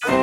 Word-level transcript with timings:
40 0.00 0.16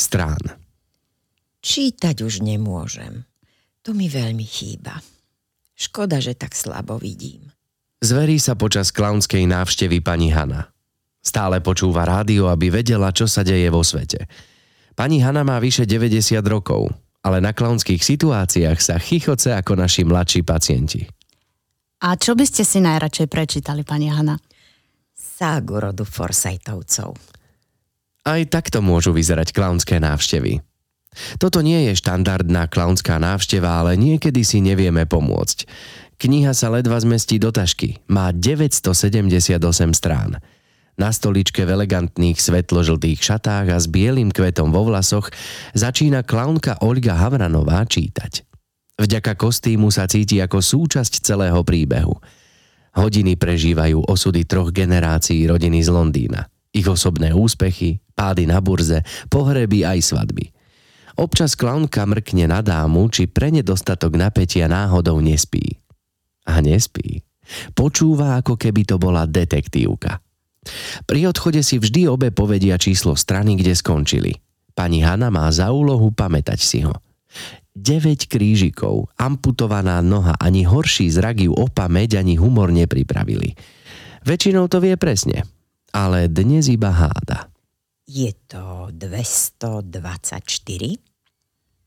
strán. 0.00 0.40
Čítať 1.60 2.24
už 2.24 2.40
nemôžem. 2.40 3.28
To 3.84 3.92
mi 3.92 4.08
veľmi 4.08 4.48
chýba. 4.48 4.96
Škoda, 5.76 6.24
že 6.24 6.32
tak 6.32 6.56
slabo 6.56 6.96
vidím. 6.96 7.52
Zverí 8.00 8.40
sa 8.40 8.56
počas 8.56 8.88
klaunskej 8.94 9.44
návštevy 9.44 10.00
pani 10.00 10.32
Hanna. 10.32 10.72
Stále 11.20 11.60
počúva 11.60 12.08
rádio, 12.08 12.48
aby 12.48 12.72
vedela, 12.72 13.12
čo 13.12 13.28
sa 13.28 13.44
deje 13.44 13.68
vo 13.68 13.84
svete. 13.84 14.24
Pani 14.96 15.20
Hanna 15.20 15.44
má 15.44 15.60
vyše 15.60 15.84
90 15.84 16.40
rokov, 16.48 16.88
ale 17.22 17.38
na 17.42 17.52
klaunských 17.52 18.00
situáciách 18.02 18.78
sa 18.78 18.96
chichoce 18.96 19.54
ako 19.54 19.78
naši 19.78 20.06
mladší 20.06 20.40
pacienti. 20.46 21.02
A 21.98 22.14
čo 22.14 22.38
by 22.38 22.44
ste 22.46 22.62
si 22.62 22.78
najradšej 22.78 23.26
prečítali, 23.26 23.82
pani 23.82 24.06
Hanna? 24.06 24.38
Ságu 25.18 25.82
rodu 25.82 26.06
Forsajtovcov. 26.06 27.18
Aj 28.22 28.40
takto 28.46 28.78
môžu 28.78 29.10
vyzerať 29.10 29.50
klaunské 29.50 29.98
návštevy. 29.98 30.62
Toto 31.42 31.58
nie 31.64 31.90
je 31.90 31.98
štandardná 31.98 32.70
klaunská 32.70 33.18
návšteva, 33.18 33.82
ale 33.82 33.98
niekedy 33.98 34.46
si 34.46 34.62
nevieme 34.62 35.08
pomôcť. 35.08 35.66
Kniha 36.18 36.54
sa 36.54 36.70
ledva 36.70 36.98
zmestí 36.98 37.38
do 37.38 37.50
tašky. 37.50 37.98
Má 38.10 38.34
978 38.34 39.58
strán. 39.94 40.38
Na 40.98 41.14
stoličke 41.14 41.62
v 41.62 41.78
elegantných 41.78 42.42
svetložltých 42.42 43.22
šatách 43.22 43.70
a 43.70 43.78
s 43.78 43.86
bielým 43.86 44.34
kvetom 44.34 44.74
vo 44.74 44.90
vlasoch 44.90 45.30
začína 45.70 46.26
klaunka 46.26 46.82
Olga 46.82 47.14
Havranová 47.14 47.86
čítať. 47.86 48.42
Vďaka 48.98 49.38
kostýmu 49.38 49.94
sa 49.94 50.10
cíti 50.10 50.42
ako 50.42 50.58
súčasť 50.58 51.22
celého 51.22 51.62
príbehu. 51.62 52.18
Hodiny 52.98 53.38
prežívajú 53.38 54.10
osudy 54.10 54.42
troch 54.42 54.74
generácií 54.74 55.46
rodiny 55.46 55.86
z 55.86 55.94
Londýna. 55.94 56.50
Ich 56.74 56.90
osobné 56.90 57.30
úspechy, 57.30 58.02
pády 58.18 58.50
na 58.50 58.58
burze, 58.58 59.06
pohreby 59.30 59.86
aj 59.86 60.02
svadby. 60.02 60.50
Občas 61.14 61.54
klaunka 61.54 62.02
mrkne 62.10 62.50
na 62.50 62.58
dámu, 62.58 63.06
či 63.06 63.30
pre 63.30 63.54
nedostatok 63.54 64.18
napätia 64.18 64.66
náhodou 64.66 65.22
nespí. 65.22 65.78
A 66.42 66.58
nespí. 66.58 67.22
Počúva, 67.70 68.42
ako 68.42 68.58
keby 68.58 68.82
to 68.82 68.98
bola 68.98 69.30
detektívka. 69.30 70.18
Pri 71.04 71.28
odchode 71.28 71.62
si 71.64 71.78
vždy 71.80 72.08
obe 72.08 72.30
povedia 72.30 72.78
číslo 72.80 73.14
strany, 73.14 73.56
kde 73.58 73.74
skončili. 73.74 74.32
Pani 74.78 75.02
Hanna 75.02 75.30
má 75.32 75.50
za 75.50 75.74
úlohu 75.74 76.14
pamätať 76.14 76.60
si 76.62 76.86
ho. 76.86 76.94
9 77.78 78.26
krížikov, 78.26 79.06
amputovaná 79.14 80.02
noha, 80.02 80.34
ani 80.38 80.66
horší 80.66 81.10
zrak 81.10 81.40
ju 81.46 81.54
o 81.54 81.66
pamäť, 81.70 82.18
ani 82.18 82.34
humor 82.34 82.74
nepripravili. 82.74 83.54
Väčšinou 84.26 84.66
to 84.66 84.82
vie 84.82 84.98
presne, 84.98 85.46
ale 85.94 86.26
dnes 86.26 86.66
iba 86.66 86.90
háda. 86.90 87.46
Je 88.08 88.32
to 88.50 88.90
224? 88.90 90.98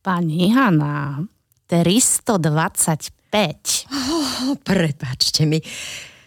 Pani 0.02 0.50
Hanna, 0.56 1.28
325. 1.68 3.92
Oh, 3.92 4.56
prepačte 4.64 5.44
mi, 5.44 5.60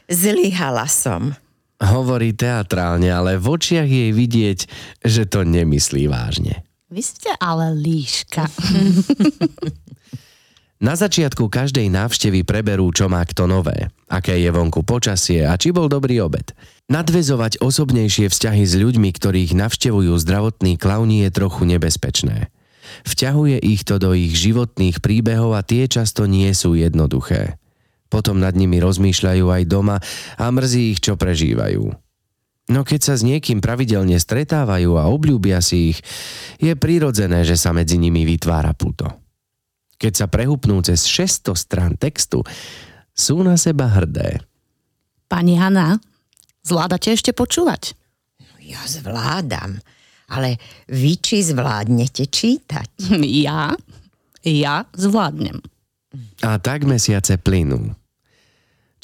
zlyhala 0.09 0.89
som. 0.89 1.35
Hovorí 1.83 2.37
teatrálne, 2.37 3.11
ale 3.11 3.35
v 3.35 3.47
očiach 3.51 3.89
jej 3.89 4.11
vidieť, 4.15 4.59
že 5.03 5.27
to 5.27 5.43
nemyslí 5.43 6.07
vážne. 6.07 6.63
Vy 6.95 7.03
ste 7.03 7.31
ale 7.43 7.75
líška. 7.75 8.47
Na 10.85 10.95
začiatku 10.95 11.49
každej 11.49 11.89
návštevy 11.89 12.45
preberú, 12.45 12.93
čo 12.93 13.09
má 13.09 13.25
kto 13.25 13.49
nové, 13.49 13.89
aké 14.05 14.37
je 14.37 14.51
vonku 14.53 14.85
počasie 14.85 15.41
a 15.47 15.57
či 15.57 15.73
bol 15.73 15.89
dobrý 15.89 16.21
obed. 16.21 16.53
Nadvezovať 16.93 17.65
osobnejšie 17.65 18.29
vzťahy 18.29 18.65
s 18.69 18.77
ľuďmi, 18.77 19.09
ktorých 19.17 19.57
navštevujú 19.57 20.13
zdravotní 20.21 20.77
klauni 20.77 21.25
je 21.25 21.31
trochu 21.33 21.65
nebezpečné. 21.65 22.53
Vťahuje 23.09 23.65
ich 23.65 23.89
to 23.89 23.97
do 23.97 24.13
ich 24.13 24.37
životných 24.37 25.01
príbehov 25.01 25.57
a 25.57 25.65
tie 25.65 25.89
často 25.89 26.29
nie 26.29 26.53
sú 26.53 26.77
jednoduché. 26.77 27.57
Potom 28.15 28.39
nad 28.39 28.55
nimi 28.55 28.79
rozmýšľajú 28.79 29.51
aj 29.51 29.63
doma 29.67 29.99
a 30.39 30.45
mrzí 30.47 30.95
ich, 30.95 31.03
čo 31.03 31.19
prežívajú. 31.19 31.83
No 32.71 32.81
keď 32.87 33.01
sa 33.03 33.15
s 33.19 33.27
niekým 33.27 33.59
pravidelne 33.59 34.15
stretávajú 34.15 34.95
a 34.95 35.11
obľúbia 35.11 35.59
si 35.59 35.91
ich, 35.93 35.99
je 36.63 36.71
prirodzené, 36.79 37.43
že 37.43 37.59
sa 37.59 37.75
medzi 37.75 37.99
nimi 37.99 38.23
vytvára 38.23 38.71
puto. 38.73 39.11
Keď 39.99 40.13
sa 40.15 40.27
prehupnú 40.31 40.79
cez 40.87 41.11
600 41.11 41.59
strán 41.59 41.93
textu, 41.99 42.47
sú 43.11 43.43
na 43.43 43.59
seba 43.59 43.91
hrdé. 43.91 44.39
Pani 45.27 45.59
Hanna, 45.59 45.99
zvládate 46.63 47.11
ešte 47.13 47.35
počúvať? 47.35 47.99
Ja 48.65 48.81
zvládam, 48.87 49.83
ale 50.31 50.57
vy 50.89 51.19
či 51.19 51.45
zvládnete 51.45 52.31
čítať? 52.31 53.11
Ja? 53.45 53.75
Ja 54.45 54.77
zvládnem. 54.97 55.61
A 56.41 56.57
tak 56.63 56.89
mesiace 56.89 57.37
plynú. 57.37 57.93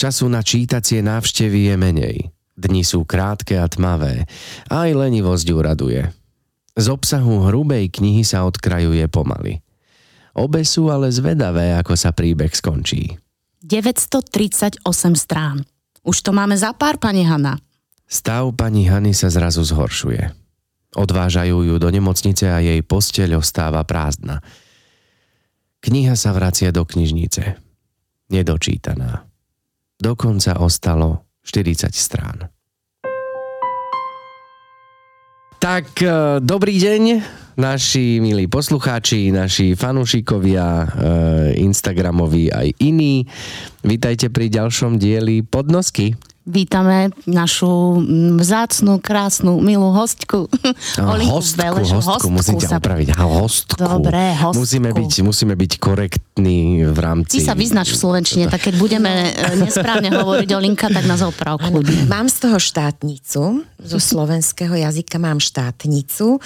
Času 0.01 0.33
na 0.33 0.41
čítacie 0.41 1.05
návštevy 1.05 1.69
je 1.69 1.75
menej. 1.77 2.17
Dni 2.57 2.89
sú 2.89 3.05
krátke 3.05 3.61
a 3.61 3.69
tmavé. 3.69 4.25
Aj 4.73 4.89
lenivosť 4.89 5.47
uraduje. 5.53 6.09
Z 6.73 6.89
obsahu 6.89 7.45
hrubej 7.45 7.93
knihy 7.93 8.25
sa 8.25 8.49
odkrajuje 8.49 9.05
pomaly. 9.13 9.61
Obe 10.33 10.65
sú 10.65 10.89
ale 10.89 11.13
zvedavé, 11.13 11.77
ako 11.77 12.01
sa 12.01 12.17
príbeh 12.17 12.49
skončí. 12.49 13.21
938 13.61 14.81
strán. 15.21 15.69
Už 16.01 16.25
to 16.25 16.33
máme 16.33 16.57
za 16.57 16.73
pár, 16.73 16.97
pani 16.97 17.29
Hanna. 17.29 17.61
Stav 18.09 18.57
pani 18.57 18.89
Hany 18.89 19.13
sa 19.13 19.29
zrazu 19.29 19.69
zhoršuje. 19.69 20.33
Odvážajú 20.97 21.61
ju 21.61 21.77
do 21.77 21.89
nemocnice 21.93 22.49
a 22.49 22.65
jej 22.65 22.81
posteľ 22.81 23.45
ostáva 23.45 23.85
prázdna. 23.85 24.41
Kniha 25.85 26.17
sa 26.17 26.33
vracia 26.33 26.73
do 26.73 26.89
knižnice. 26.89 27.61
Nedočítaná. 28.33 29.30
Dokonca 30.01 30.57
ostalo 30.65 31.29
40 31.45 31.93
strán. 31.93 32.49
Tak, 35.61 35.93
e, 36.01 36.41
dobrý 36.41 36.81
deň, 36.81 37.21
naši 37.61 38.17
milí 38.17 38.49
poslucháči, 38.49 39.29
naši 39.29 39.77
fanúšikovia, 39.77 40.65
e, 40.65 40.87
Instagramoví 41.61 42.49
aj 42.49 42.81
iní. 42.81 43.29
Vítajte 43.85 44.33
pri 44.33 44.49
ďalšom 44.49 44.97
dieli 44.97 45.45
Podnosky. 45.45 46.17
Vítame 46.49 47.13
našu 47.29 48.01
vzácnú, 48.41 48.97
krásnu, 48.97 49.61
milú 49.61 49.93
hostku. 49.93 50.49
Olinku 50.97 51.45
hostku, 51.45 51.61
Beleš, 51.61 51.93
hostku, 51.93 52.17
hostku, 52.17 52.29
musím 52.33 52.57
ťa 52.57 52.81
opraviť. 52.81 53.09
Hostku. 53.13 53.77
Dobre, 53.77 54.33
hostku. 54.41 54.65
Musíme 54.65 54.89
byť, 54.97 55.13
musíme 55.21 55.53
byť 55.53 55.73
korektní 55.77 56.89
v 56.89 56.97
rámci... 56.97 57.45
Ty 57.45 57.53
sa 57.53 57.53
vyznaš 57.53 57.93
v 57.93 57.97
Slovenčine, 58.01 58.45
tak 58.49 58.73
keď 58.73 58.75
budeme 58.81 59.37
e, 59.37 59.61
nesprávne 59.61 60.09
hovoriť 60.17 60.49
Olinka, 60.57 60.89
tak 60.89 61.05
nás 61.05 61.21
oprav 61.21 61.61
kľudne. 61.61 62.09
Mám 62.09 62.33
z 62.33 62.49
toho 62.49 62.57
štátnicu, 62.57 63.69
zo 63.77 63.99
slovenského 64.01 64.73
jazyka 64.81 65.21
mám 65.21 65.45
štátnicu 65.45 66.41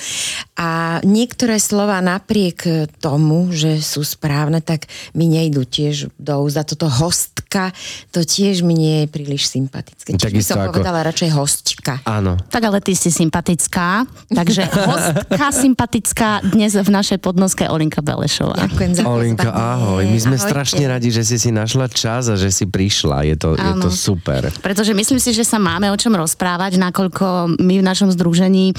a 0.58 0.98
niektoré 1.06 1.62
slova 1.62 2.02
napriek 2.02 2.90
tomu, 2.98 3.54
že 3.54 3.78
sú 3.78 4.02
správne, 4.02 4.58
tak 4.58 4.90
mi 5.14 5.30
nejdú 5.30 5.62
tiež 5.62 6.10
do 6.18 6.42
úza. 6.42 6.66
Toto 6.66 6.90
hostka, 6.90 7.70
to 8.10 8.26
tiež 8.26 8.66
mi 8.66 8.74
nie 8.74 9.06
je 9.06 9.06
príliš 9.06 9.54
sympatické 9.54 9.83
sympatické. 9.84 10.28
Čiže 10.28 10.36
by 10.36 10.44
som 10.44 10.60
ako... 10.60 10.72
povedala 10.76 11.00
radšej 11.08 11.30
hostka. 11.32 11.92
Áno. 12.04 12.36
Tak 12.48 12.62
ale 12.64 12.78
ty 12.84 12.92
si 12.96 13.08
sympatická, 13.08 14.04
takže 14.28 14.62
hostka 14.88 15.46
sympatická 15.52 16.44
dnes 16.44 16.76
v 16.76 16.90
našej 16.90 17.18
podnoske 17.20 17.68
Olinka 17.68 18.00
Belešová. 18.00 18.68
Ďakujem 18.68 18.92
za 18.96 19.02
Olinka, 19.04 19.50
ahoj. 19.52 20.04
My 20.04 20.18
sme 20.20 20.36
Ahojte. 20.36 20.48
strašne 20.48 20.84
radi, 20.88 21.08
že 21.12 21.22
si 21.24 21.36
si 21.36 21.50
našla 21.52 21.88
čas 21.92 22.32
a 22.32 22.36
že 22.36 22.48
si 22.48 22.64
prišla. 22.68 23.24
Je 23.28 23.36
to, 23.36 23.56
je 23.56 23.72
to 23.80 23.90
super. 23.92 24.48
Pretože 24.60 24.96
myslím 24.96 25.20
si, 25.20 25.32
že 25.32 25.44
sa 25.44 25.60
máme 25.60 25.88
o 25.92 25.96
čom 25.96 26.12
rozprávať, 26.16 26.76
nakoľko 26.80 27.58
my 27.60 27.74
v 27.80 27.84
našom 27.84 28.08
združení 28.12 28.72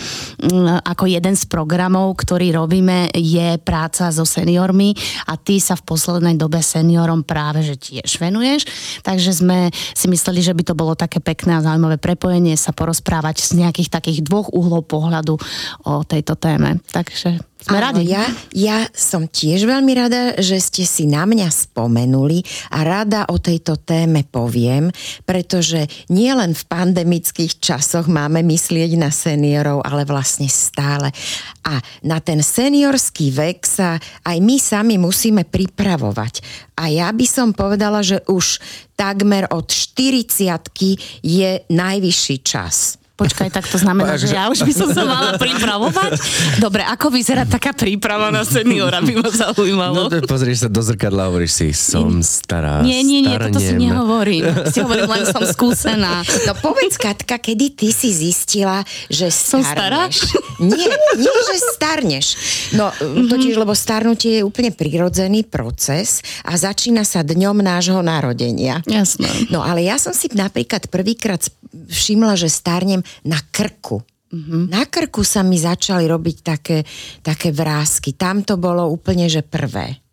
ako 0.86 1.06
jeden 1.10 1.36
z 1.38 1.44
programov, 1.46 2.18
ktorý 2.18 2.56
robíme, 2.56 3.12
je 3.14 3.58
práca 3.62 4.10
so 4.10 4.24
seniormi 4.24 4.96
a 5.30 5.38
ty 5.38 5.60
sa 5.60 5.78
v 5.78 5.86
poslednej 5.86 6.36
dobe 6.40 6.62
seniorom 6.62 7.22
práve 7.26 7.66
že 7.66 7.76
tiež 7.76 8.18
venuješ. 8.18 8.68
Takže 9.04 9.32
sme 9.36 9.70
si 9.74 10.06
mysleli, 10.08 10.40
že 10.42 10.56
by 10.56 10.64
to 10.66 10.74
bolo 10.78 10.95
také 10.98 11.20
pekné 11.20 11.60
a 11.60 11.64
zaujímavé 11.64 12.00
prepojenie 12.02 12.56
sa 12.56 12.72
porozprávať 12.72 13.44
z 13.44 13.64
nejakých 13.64 13.92
takých 13.92 14.20
dvoch 14.26 14.50
uhlov 14.52 14.88
pohľadu 14.88 15.36
o 15.86 15.94
tejto 16.08 16.40
téme. 16.40 16.80
Takže 16.90 17.55
Sme 17.66 17.82
Áno, 17.82 17.98
radi. 17.98 18.14
Ja, 18.14 18.30
ja 18.54 18.86
som 18.94 19.26
tiež 19.26 19.66
veľmi 19.66 19.98
rada, 19.98 20.38
že 20.38 20.62
ste 20.62 20.86
si 20.86 21.10
na 21.10 21.26
mňa 21.26 21.50
spomenuli 21.50 22.46
a 22.70 22.86
rada 22.86 23.26
o 23.26 23.42
tejto 23.42 23.82
téme 23.82 24.22
poviem, 24.22 24.94
pretože 25.26 25.90
nie 26.14 26.30
len 26.30 26.54
v 26.54 26.62
pandemických 26.70 27.58
časoch 27.58 28.06
máme 28.06 28.46
myslieť 28.46 29.02
na 29.02 29.10
seniorov, 29.10 29.82
ale 29.82 30.06
vlastne 30.06 30.46
stále. 30.46 31.10
A 31.66 31.82
na 32.06 32.22
ten 32.22 32.46
seniorský 32.46 33.34
vek 33.34 33.66
sa 33.66 33.98
aj 34.22 34.38
my 34.46 34.62
sami 34.62 35.02
musíme 35.02 35.42
pripravovať. 35.42 36.46
A 36.78 36.94
ja 36.94 37.10
by 37.10 37.26
som 37.26 37.50
povedala, 37.50 38.06
že 38.06 38.22
už 38.30 38.62
takmer 38.94 39.50
od 39.50 39.66
40 39.74 40.30
je 41.26 41.50
najvyšší 41.66 42.38
čas. 42.46 43.02
Počkaj, 43.16 43.48
tak 43.48 43.64
to 43.64 43.78
znamená, 43.78 44.20
že 44.20 44.28
Takže- 44.28 44.36
ja 44.36 44.44
už 44.46 44.60
by 44.62 44.74
som 44.76 44.90
sa 44.92 45.04
mala 45.04 45.40
pripravovať? 45.40 46.20
Dobre, 46.60 46.84
ako 46.84 47.08
vyzerá 47.10 47.48
taká 47.48 47.72
príprava 47.72 48.28
na 48.28 48.44
seniora, 48.44 49.00
by 49.00 49.14
ma 49.16 49.24
No 49.24 49.32
zaujímalo. 49.32 50.12
to 50.12 50.20
pozrieš 50.22 50.58
sa 50.58 50.70
do 50.70 50.84
zrkadla 50.84 51.24
a 51.24 51.28
hovoríš 51.28 51.52
si, 51.54 51.68
som 51.72 52.20
stará, 52.20 52.82
Nie, 52.82 53.00
nie, 53.02 53.24
nie, 53.24 53.32
toto 53.34 53.56
si 53.56 53.72
starnem. 53.72 53.88
nehovorím. 53.88 54.44
Si 54.68 54.78
hovorím, 54.78 55.08
len 55.10 55.24
som 55.26 55.40
skúsená. 55.42 56.28
No 56.44 56.52
povedz, 56.56 56.96
Katka, 56.96 57.38
kedy 57.38 57.66
ty 57.74 57.88
si 57.90 58.12
zistila, 58.12 58.84
že 59.08 59.28
Som 59.28 59.64
stará? 59.64 60.12
starneš? 60.12 60.36
Nie, 60.58 60.92
nie, 61.16 61.32
že 61.46 61.56
starneš. 61.72 62.26
No, 62.74 62.92
Mhm. 62.92 63.28
totiž, 63.28 63.56
lebo 63.56 63.72
starnutie 63.72 64.32
je 64.34 64.44
úplne 64.44 64.70
prirodzený 64.70 65.44
proces 65.44 66.20
a 66.42 66.52
začína 66.54 67.02
sa 67.02 67.22
dňom 67.22 67.64
nášho 67.64 68.02
narodenia. 68.02 68.84
Jasné. 68.84 69.48
No 69.48 69.62
ale 69.62 69.84
ja 69.84 69.96
som 69.96 70.12
si 70.12 70.28
napríklad 70.30 70.90
prvýkrát 70.90 71.40
všimla, 71.86 72.36
že 72.36 72.48
starnem 72.48 73.05
na 73.26 73.40
krku. 73.52 74.02
Mhm. 74.32 74.68
Na 74.74 74.84
krku 74.90 75.24
sa 75.24 75.46
mi 75.46 75.56
začali 75.56 76.10
robiť 76.10 76.38
také, 76.44 76.84
také 77.24 77.56
vrázky. 77.56 78.18
Tam 78.18 78.44
to 78.44 78.60
bolo 78.60 78.90
úplne, 78.90 79.30
že 79.32 79.46
prvé 79.46 80.06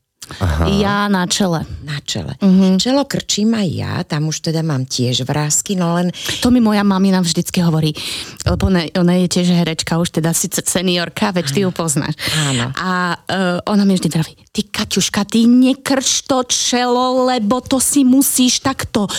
Ja 0.70 1.10
na 1.10 1.26
čele. 1.26 1.66
na 1.82 1.98
čele. 2.00 2.38
Mhm. 2.40 2.78
Čelo 2.78 3.04
krčím 3.04 3.58
aj 3.58 3.68
ja, 3.68 3.94
tam 4.06 4.30
už 4.30 4.40
teda 4.40 4.62
mám 4.62 4.86
tiež 4.86 5.26
vrázky, 5.26 5.74
no 5.74 5.98
len 5.98 6.14
To 6.40 6.54
mi 6.54 6.62
moja 6.62 6.86
mamina 6.86 7.20
vždycky 7.20 7.60
hovorí, 7.60 7.92
lebo 8.46 8.70
ona, 8.70 8.86
ona 8.94 9.18
je 9.18 9.26
tiež 9.28 9.50
herečka, 9.50 9.98
už 9.98 10.22
teda 10.22 10.30
síce 10.30 10.62
seniorka, 10.62 11.34
veď 11.34 11.46
ty 11.50 11.60
ju 11.66 11.70
poznáš. 11.74 12.14
Áno. 12.48 12.70
A 12.78 13.18
uh, 13.18 13.58
ona 13.66 13.82
mi 13.84 13.98
vždy 13.98 14.08
vraví, 14.08 14.32
ty 14.54 14.62
Kaťuška, 14.62 15.26
ty 15.26 15.44
nekrč 15.46 16.26
to 16.26 16.46
čelo, 16.46 17.26
lebo 17.26 17.58
to 17.60 17.82
si 17.82 18.06
musíš 18.06 18.62
takto 18.62 19.10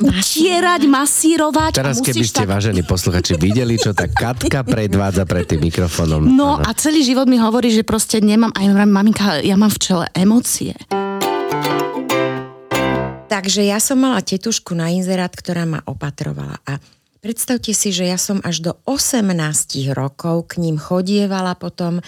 utierať, 0.00 0.80
masírovať. 0.86 1.72
Teraz 1.74 1.98
a 1.98 2.06
keby 2.06 2.24
ste, 2.24 2.42
tak... 2.44 2.50
vážení 2.50 2.82
posluchači, 2.86 3.34
videli, 3.38 3.76
čo 3.78 3.92
tá 3.92 4.06
Katka 4.06 4.62
predvádza 4.62 5.26
pred 5.26 5.44
tým 5.46 5.66
mikrofónom. 5.66 6.24
No 6.24 6.58
Áno. 6.58 6.64
a 6.64 6.70
celý 6.74 7.02
život 7.02 7.26
mi 7.26 7.38
hovorí, 7.38 7.70
že 7.74 7.82
proste 7.82 8.22
nemám, 8.22 8.54
aj 8.54 8.66
maminka, 8.86 9.42
ja 9.42 9.58
mám 9.58 9.70
v 9.70 9.78
čele 9.82 10.06
emócie. 10.14 10.74
Takže 13.28 13.62
ja 13.62 13.78
som 13.78 14.02
mala 14.02 14.18
tetušku 14.24 14.74
na 14.74 14.90
inzerát, 14.90 15.30
ktorá 15.30 15.62
ma 15.62 15.78
opatrovala 15.84 16.58
a 16.66 16.80
predstavte 17.18 17.74
si, 17.74 17.90
že 17.90 18.06
ja 18.06 18.18
som 18.18 18.38
až 18.42 18.62
do 18.64 18.72
18 18.86 19.30
rokov 19.94 20.54
k 20.54 20.62
ním 20.62 20.78
chodievala 20.78 21.58
potom, 21.58 22.00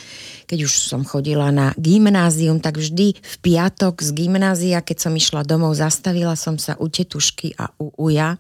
keď 0.46 0.58
už 0.66 0.72
som 0.72 1.02
chodila 1.02 1.50
na 1.50 1.74
gymnázium, 1.76 2.62
tak 2.62 2.78
vždy 2.78 3.18
v 3.18 3.36
piatok 3.42 4.00
z 4.00 4.10
gymnázia, 4.14 4.82
keď 4.82 5.10
som 5.10 5.12
išla 5.14 5.46
domov, 5.46 5.78
zastavila 5.78 6.34
som 6.34 6.56
sa 6.56 6.78
u 6.78 6.86
tetušky 6.86 7.58
a 7.58 7.70
u 7.78 7.90
uja. 7.96 8.38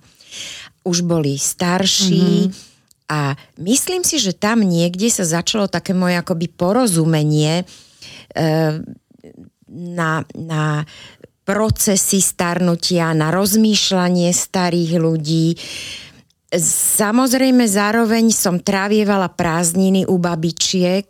Už 0.86 1.04
boli 1.04 1.36
starší, 1.36 2.48
a 3.10 3.34
myslím 3.58 4.06
si, 4.06 4.22
že 4.22 4.30
tam 4.30 4.62
niekde 4.62 5.10
sa 5.10 5.26
začalo 5.26 5.66
také 5.66 5.90
moje 5.90 6.14
akoby 6.14 6.46
porozumenie 6.46 7.66
e, 7.66 7.74
na, 9.66 10.22
na 10.30 10.86
procesy 11.42 12.22
starnutia, 12.22 13.10
na 13.10 13.34
rozmýšľanie 13.34 14.30
starých 14.30 14.92
ľudí. 15.02 15.58
Samozrejme, 16.98 17.62
zároveň 17.70 18.34
som 18.34 18.58
trávievala 18.58 19.30
prázdniny 19.30 20.02
u 20.10 20.18
babičiek, 20.18 21.06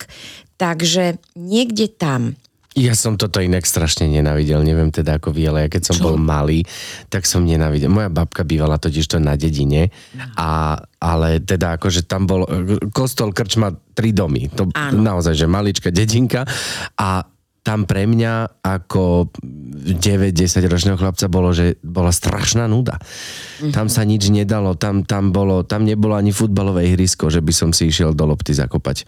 takže 0.60 1.16
niekde 1.32 1.88
tam. 1.88 2.36
Ja 2.78 2.94
som 2.94 3.18
toto 3.18 3.42
inak 3.42 3.66
strašne 3.66 4.06
nenavidel, 4.06 4.62
neviem 4.62 4.94
teda 4.94 5.18
ako 5.18 5.34
vy, 5.34 5.50
ale 5.50 5.58
ja 5.66 5.68
keď 5.72 5.90
som 5.90 5.96
Čo? 5.98 6.04
bol 6.06 6.16
malý, 6.20 6.62
tak 7.10 7.26
som 7.26 7.42
nenavidel. 7.42 7.90
Moja 7.90 8.06
babka 8.06 8.46
bývala 8.46 8.78
totiž 8.78 9.10
to 9.10 9.18
na 9.18 9.34
dedine, 9.34 9.90
a, 10.38 10.78
ale 11.02 11.42
teda 11.42 11.74
akože 11.74 12.06
tam 12.06 12.30
bol 12.30 12.46
kostol, 12.94 13.34
krčma, 13.34 13.74
tri 13.90 14.14
domy. 14.14 14.46
To 14.54 14.70
Áno. 14.70 15.02
naozaj, 15.02 15.34
že 15.34 15.50
maličká 15.50 15.90
dedinka 15.90 16.46
a 16.94 17.26
tam 17.60 17.84
pre 17.84 18.08
mňa 18.08 18.64
ako 18.64 19.28
9-10 19.36 20.64
ročného 20.64 20.96
chlapca 20.96 21.28
bolo, 21.28 21.52
že 21.52 21.76
bola 21.84 22.08
strašná 22.08 22.64
nuda. 22.64 22.96
Mm-hmm. 22.96 23.72
Tam 23.76 23.92
sa 23.92 24.02
nič 24.08 24.32
nedalo, 24.32 24.72
tam, 24.80 25.04
tam, 25.04 25.28
bolo, 25.28 25.60
tam 25.62 25.84
nebolo 25.84 26.16
ani 26.16 26.32
futbalové 26.32 26.88
ihrisko, 26.88 27.28
že 27.28 27.44
by 27.44 27.52
som 27.52 27.70
si 27.76 27.92
išiel 27.92 28.16
do 28.16 28.24
lopty 28.24 28.56
zakopať. 28.56 29.04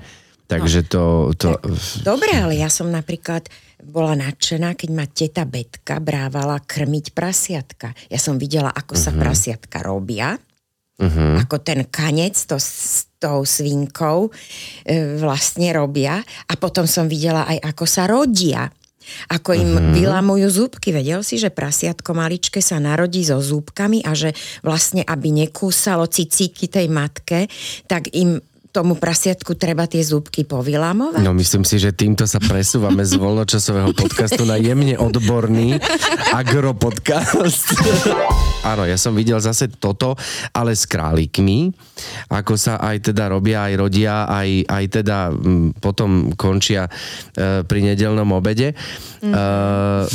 Takže 0.52 0.84
to... 0.84 1.32
to... 1.32 1.56
Dobre, 2.04 2.36
ale 2.36 2.60
ja 2.60 2.68
som 2.68 2.92
napríklad 2.92 3.48
bola 3.82 4.12
nadšená, 4.14 4.76
keď 4.76 4.90
ma 4.92 5.08
teta 5.08 5.48
Betka 5.48 5.96
brávala 5.98 6.60
krmiť 6.60 7.16
prasiatka. 7.16 7.96
Ja 8.12 8.20
som 8.20 8.36
videla, 8.36 8.68
ako 8.68 8.92
sa 8.92 9.16
prasiatka 9.16 9.80
robia, 9.80 10.36
Uh-huh. 11.02 11.34
ako 11.42 11.58
ten 11.66 11.82
kanec 11.90 12.38
to 12.46 12.62
s 12.62 13.10
tou 13.18 13.42
svinkou 13.42 14.30
e, 14.86 15.18
vlastne 15.18 15.74
robia 15.74 16.22
a 16.22 16.54
potom 16.54 16.86
som 16.86 17.10
videla 17.10 17.42
aj, 17.46 17.58
ako 17.74 17.84
sa 17.90 18.06
rodia. 18.06 18.70
Ako 19.34 19.50
im 19.50 19.74
uh-huh. 19.74 19.98
vylamujú 19.98 20.46
zúbky. 20.46 20.94
Vedel 20.94 21.26
si, 21.26 21.34
že 21.34 21.50
prasiatko 21.50 22.14
maličké 22.14 22.62
sa 22.62 22.78
narodí 22.78 23.26
so 23.26 23.42
zúbkami 23.42 24.06
a 24.06 24.14
že 24.14 24.30
vlastne, 24.62 25.02
aby 25.02 25.34
nekúsalo 25.34 26.06
cicíky 26.06 26.70
tej 26.70 26.86
matke, 26.86 27.50
tak 27.90 28.14
im 28.14 28.38
tomu 28.72 28.96
prasiatku 28.96 29.52
treba 29.60 29.84
tie 29.84 30.00
zúbky 30.00 30.48
povylamovať. 30.48 31.20
No 31.20 31.36
myslím 31.36 31.62
si, 31.68 31.76
že 31.76 31.92
týmto 31.92 32.24
sa 32.24 32.40
presúvame 32.40 33.04
z 33.04 33.20
voľnočasového 33.20 33.92
podcastu 33.92 34.48
na 34.48 34.56
jemne 34.56 34.96
odborný 34.96 35.76
agropodcast. 36.32 37.76
Áno, 38.64 38.88
ja 38.88 38.96
som 38.96 39.12
videl 39.12 39.36
zase 39.44 39.68
toto, 39.68 40.16
ale 40.56 40.72
s 40.72 40.88
králikmi, 40.88 41.68
ako 42.32 42.56
sa 42.56 42.80
aj 42.80 43.12
teda 43.12 43.28
robia, 43.28 43.68
aj 43.68 43.74
rodia, 43.76 44.24
aj, 44.24 44.64
aj 44.64 44.84
teda 44.88 45.18
m, 45.34 45.76
potom 45.76 46.32
končia 46.32 46.88
e, 46.88 47.60
pri 47.66 47.80
nedelnom 47.92 48.32
obede. 48.32 48.72
Mm. 49.20 49.34
E, 49.34 49.44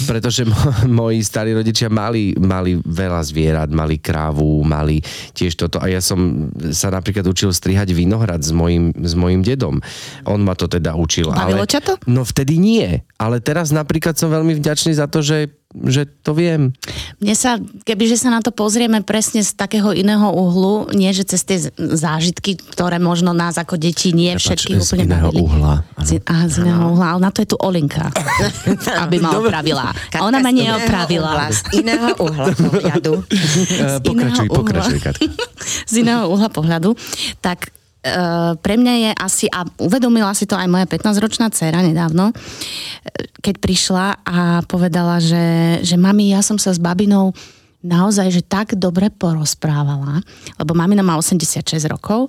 pretože 0.09 0.48
mo, 0.48 0.57
moji 1.06 1.21
starí 1.21 1.54
rodičia 1.54 1.92
mali, 1.94 2.33
mali 2.39 2.80
veľa 2.80 3.21
zvierat, 3.21 3.69
mali 3.69 4.01
krávu, 4.01 4.65
mali 4.65 5.04
tiež 5.36 5.59
toto. 5.59 5.77
A 5.77 5.92
ja 5.92 6.01
som 6.01 6.50
sa 6.71 6.89
napríklad 6.89 7.27
učil 7.27 7.51
strihať 7.51 7.92
vinohrad 7.92 8.46
s 8.47 8.51
mojim, 8.51 8.95
s 8.95 9.13
mojim 9.13 9.41
dedom. 9.41 9.83
On 10.23 10.39
ma 10.39 10.53
to 10.53 10.65
teda 10.65 10.94
učil. 10.94 11.29
Bavilo 11.29 11.61
ale, 11.61 11.67
ťa 11.67 11.79
to? 11.81 11.94
No 12.05 12.23
vtedy 12.23 12.55
nie. 12.55 13.03
Ale 13.15 13.38
teraz 13.38 13.69
napríklad 13.69 14.13
som 14.13 14.29
veľmi 14.29 14.53
vďačný 14.53 14.94
za 14.94 15.05
to, 15.05 15.19
že, 15.19 15.49
že 15.75 16.05
to 16.05 16.31
viem. 16.31 16.71
Mne 17.17 17.33
sa, 17.33 17.55
kebyže 17.57 18.16
sa 18.16 18.30
na 18.30 18.39
to 18.39 18.49
pozrieme 18.49 19.01
presne 19.01 19.42
z 19.42 19.51
takého 19.51 19.89
iného 19.92 20.30
uhlu, 20.30 20.87
nie 20.92 21.09
že 21.11 21.25
cez 21.25 21.42
tie 21.42 21.57
z- 21.59 21.73
zážitky, 21.75 22.56
ktoré 22.56 22.97
možno 22.97 23.31
nás 23.31 23.57
ako 23.57 23.75
deti 23.75 24.11
nie 24.11 24.31
Prepač, 24.31 24.44
všetky 24.63 24.71
z 24.71 24.81
úplne 24.85 25.04
iného 25.07 25.27
bavili. 25.27 25.42
uhla. 25.44 25.73
Z, 25.97 26.09
aha, 26.23 26.45
z 26.45 26.56
iného 26.61 26.83
uhla, 26.87 27.06
ale 27.09 27.19
na 27.19 27.31
to 27.31 27.39
je 27.42 27.49
tu 27.49 27.57
Olinka, 27.57 28.06
aby 29.04 29.18
ma 29.18 29.33
opravila. 29.35 29.89
Katka 30.07 30.21
Ona 30.21 30.37
ma 30.37 30.49
z 30.49 30.56
neopravila. 30.56 31.31
uhla, 31.33 31.45
Z 31.49 31.59
iného 31.73 32.07
uhla 32.16 32.45
pohľadu. 32.54 33.13
Uh, 33.68 33.97
pokračuj, 33.99 34.45
iného 34.45 34.45
uhla. 34.45 34.56
pokračuj, 34.56 34.97
Katka. 34.99 35.25
z 35.92 35.94
iného 35.97 36.23
uhla 36.27 36.47
pohľadu, 36.47 36.94
tak 37.39 37.73
pre 38.61 38.76
mňa 38.80 38.94
je 38.94 39.11
asi, 39.18 39.45
a 39.52 39.68
uvedomila 39.83 40.31
si 40.31 40.47
to 40.47 40.56
aj 40.56 40.68
moja 40.69 40.85
15-ročná 40.87 41.52
dcéra 41.52 41.83
nedávno, 41.83 42.31
e, 42.31 42.33
keď 43.42 43.56
prišla 43.59 44.06
a 44.23 44.40
povedala, 44.66 45.19
že, 45.19 45.80
že 45.83 45.95
mami, 45.99 46.31
ja 46.31 46.42
som 46.42 46.56
sa 46.56 46.71
s 46.71 46.80
babinou 46.80 47.35
naozaj, 47.86 48.28
že 48.34 48.42
tak 48.42 48.74
dobre 48.74 49.14
porozprávala, 49.14 50.26
lebo 50.57 50.72
mamina 50.74 51.06
má 51.06 51.14
86 51.14 51.78
rokov 51.86 52.28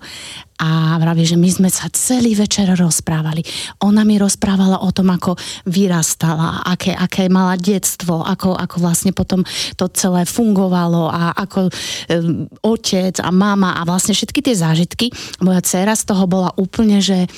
a 0.59 0.99
vraví, 0.99 1.23
že 1.23 1.39
my 1.39 1.49
sme 1.49 1.71
sa 1.71 1.87
celý 1.89 2.35
večer 2.35 2.69
rozprávali. 2.75 3.41
Ona 3.81 4.03
mi 4.03 4.19
rozprávala 4.19 4.83
o 4.83 4.91
tom, 4.91 5.09
ako 5.15 5.39
vyrastala, 5.65 6.67
aké, 6.67 6.93
aké 6.93 7.31
mala 7.31 7.55
detstvo, 7.55 8.27
ako, 8.27 8.59
ako 8.59 8.77
vlastne 8.83 9.15
potom 9.15 9.47
to 9.79 9.87
celé 9.95 10.27
fungovalo 10.27 11.09
a 11.09 11.33
ako 11.39 11.71
um, 11.71 12.45
otec 12.67 13.17
a 13.23 13.31
mama 13.31 13.79
a 13.79 13.87
vlastne 13.87 14.13
všetky 14.13 14.43
tie 14.43 14.59
zážitky. 14.59 15.07
Moja 15.41 15.63
dcéra 15.63 15.95
z 15.95 16.05
toho 16.11 16.27
bola 16.27 16.51
úplne, 16.59 16.99
že 16.99 17.31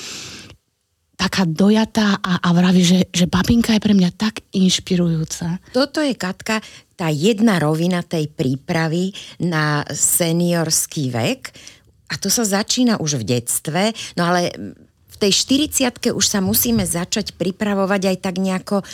taká 1.20 1.44
dojatá 1.44 2.16
a, 2.16 2.40
a 2.40 2.48
vraví, 2.56 2.80
že, 2.80 3.00
že 3.12 3.28
babinka 3.28 3.76
je 3.76 3.84
pre 3.84 3.92
mňa 3.92 4.10
tak 4.16 4.40
inšpirujúca. 4.56 5.60
Toto 5.68 6.00
je, 6.00 6.16
Katka, 6.16 6.64
tá 6.96 7.12
jedna 7.12 7.60
rovina 7.60 8.00
tej 8.00 8.32
prípravy 8.32 9.12
na 9.44 9.84
seniorský 9.84 11.12
vek. 11.12 11.52
A 12.08 12.16
to 12.16 12.32
sa 12.32 12.48
začína 12.48 12.96
už 13.04 13.20
v 13.20 13.36
detstve, 13.36 13.92
no 14.16 14.32
ale 14.32 14.48
v 15.10 15.16
tej 15.20 15.32
40 15.76 16.16
už 16.16 16.24
sa 16.24 16.40
musíme 16.40 16.82
začať 16.88 17.36
pripravovať 17.36 18.02
aj 18.08 18.16
tak 18.24 18.40
nejako 18.40 18.80
e, 18.80 18.84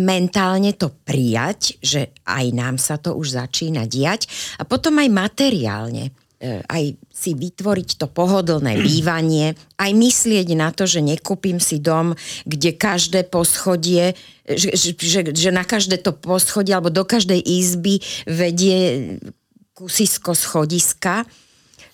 mentálne 0.00 0.72
to 0.72 0.88
prijať, 1.04 1.76
že 1.84 2.16
aj 2.24 2.46
nám 2.56 2.80
sa 2.80 2.96
to 2.96 3.12
už 3.12 3.36
začína 3.36 3.84
diať 3.84 4.26
a 4.56 4.64
potom 4.64 4.96
aj 4.96 5.12
materiálne 5.12 6.10
aj 6.42 6.96
si 7.12 7.30
vytvoriť 7.36 8.00
to 8.00 8.06
pohodlné 8.08 8.80
bývanie, 8.88 9.52
aj 9.76 9.90
myslieť 9.92 10.48
na 10.56 10.72
to, 10.72 10.88
že 10.88 11.04
nekúpim 11.04 11.60
si 11.60 11.78
dom, 11.78 12.16
kde 12.48 12.72
každé 12.72 13.28
poschodie, 13.28 14.16
že, 14.48 14.72
že, 14.96 15.20
že 15.30 15.50
na 15.52 15.62
každé 15.62 16.00
to 16.00 16.16
poschodie 16.16 16.72
alebo 16.72 16.88
do 16.88 17.04
každej 17.04 17.38
izby 17.38 18.00
vedie 18.24 19.16
kusisko 19.76 20.36
schodiska, 20.36 21.24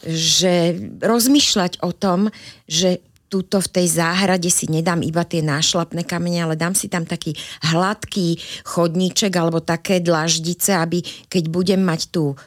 že 0.06 0.74
rozmýšľať 1.02 1.82
o 1.82 1.90
tom, 1.90 2.30
že 2.70 3.02
túto 3.26 3.58
v 3.58 3.68
tej 3.68 3.86
záhrade 3.98 4.46
si 4.46 4.70
nedám 4.70 5.02
iba 5.02 5.26
tie 5.26 5.42
nášlapné 5.42 6.06
kamene, 6.06 6.46
ale 6.46 6.54
dám 6.54 6.78
si 6.78 6.86
tam 6.86 7.02
taký 7.02 7.34
hladký 7.74 8.38
chodníček 8.62 9.34
alebo 9.34 9.58
také 9.58 9.98
dlaždice, 9.98 10.78
aby 10.78 11.02
keď 11.26 11.50
budem 11.50 11.82
mať 11.82 12.14
tú, 12.14 12.38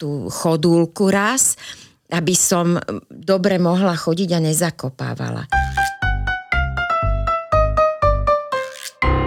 tú 0.00 0.32
chodúlku 0.32 1.12
raz, 1.12 1.56
aby 2.10 2.34
som 2.34 2.80
dobre 3.08 3.60
mohla 3.62 3.94
chodiť 3.94 4.28
a 4.34 4.38
nezakopávala. 4.42 5.42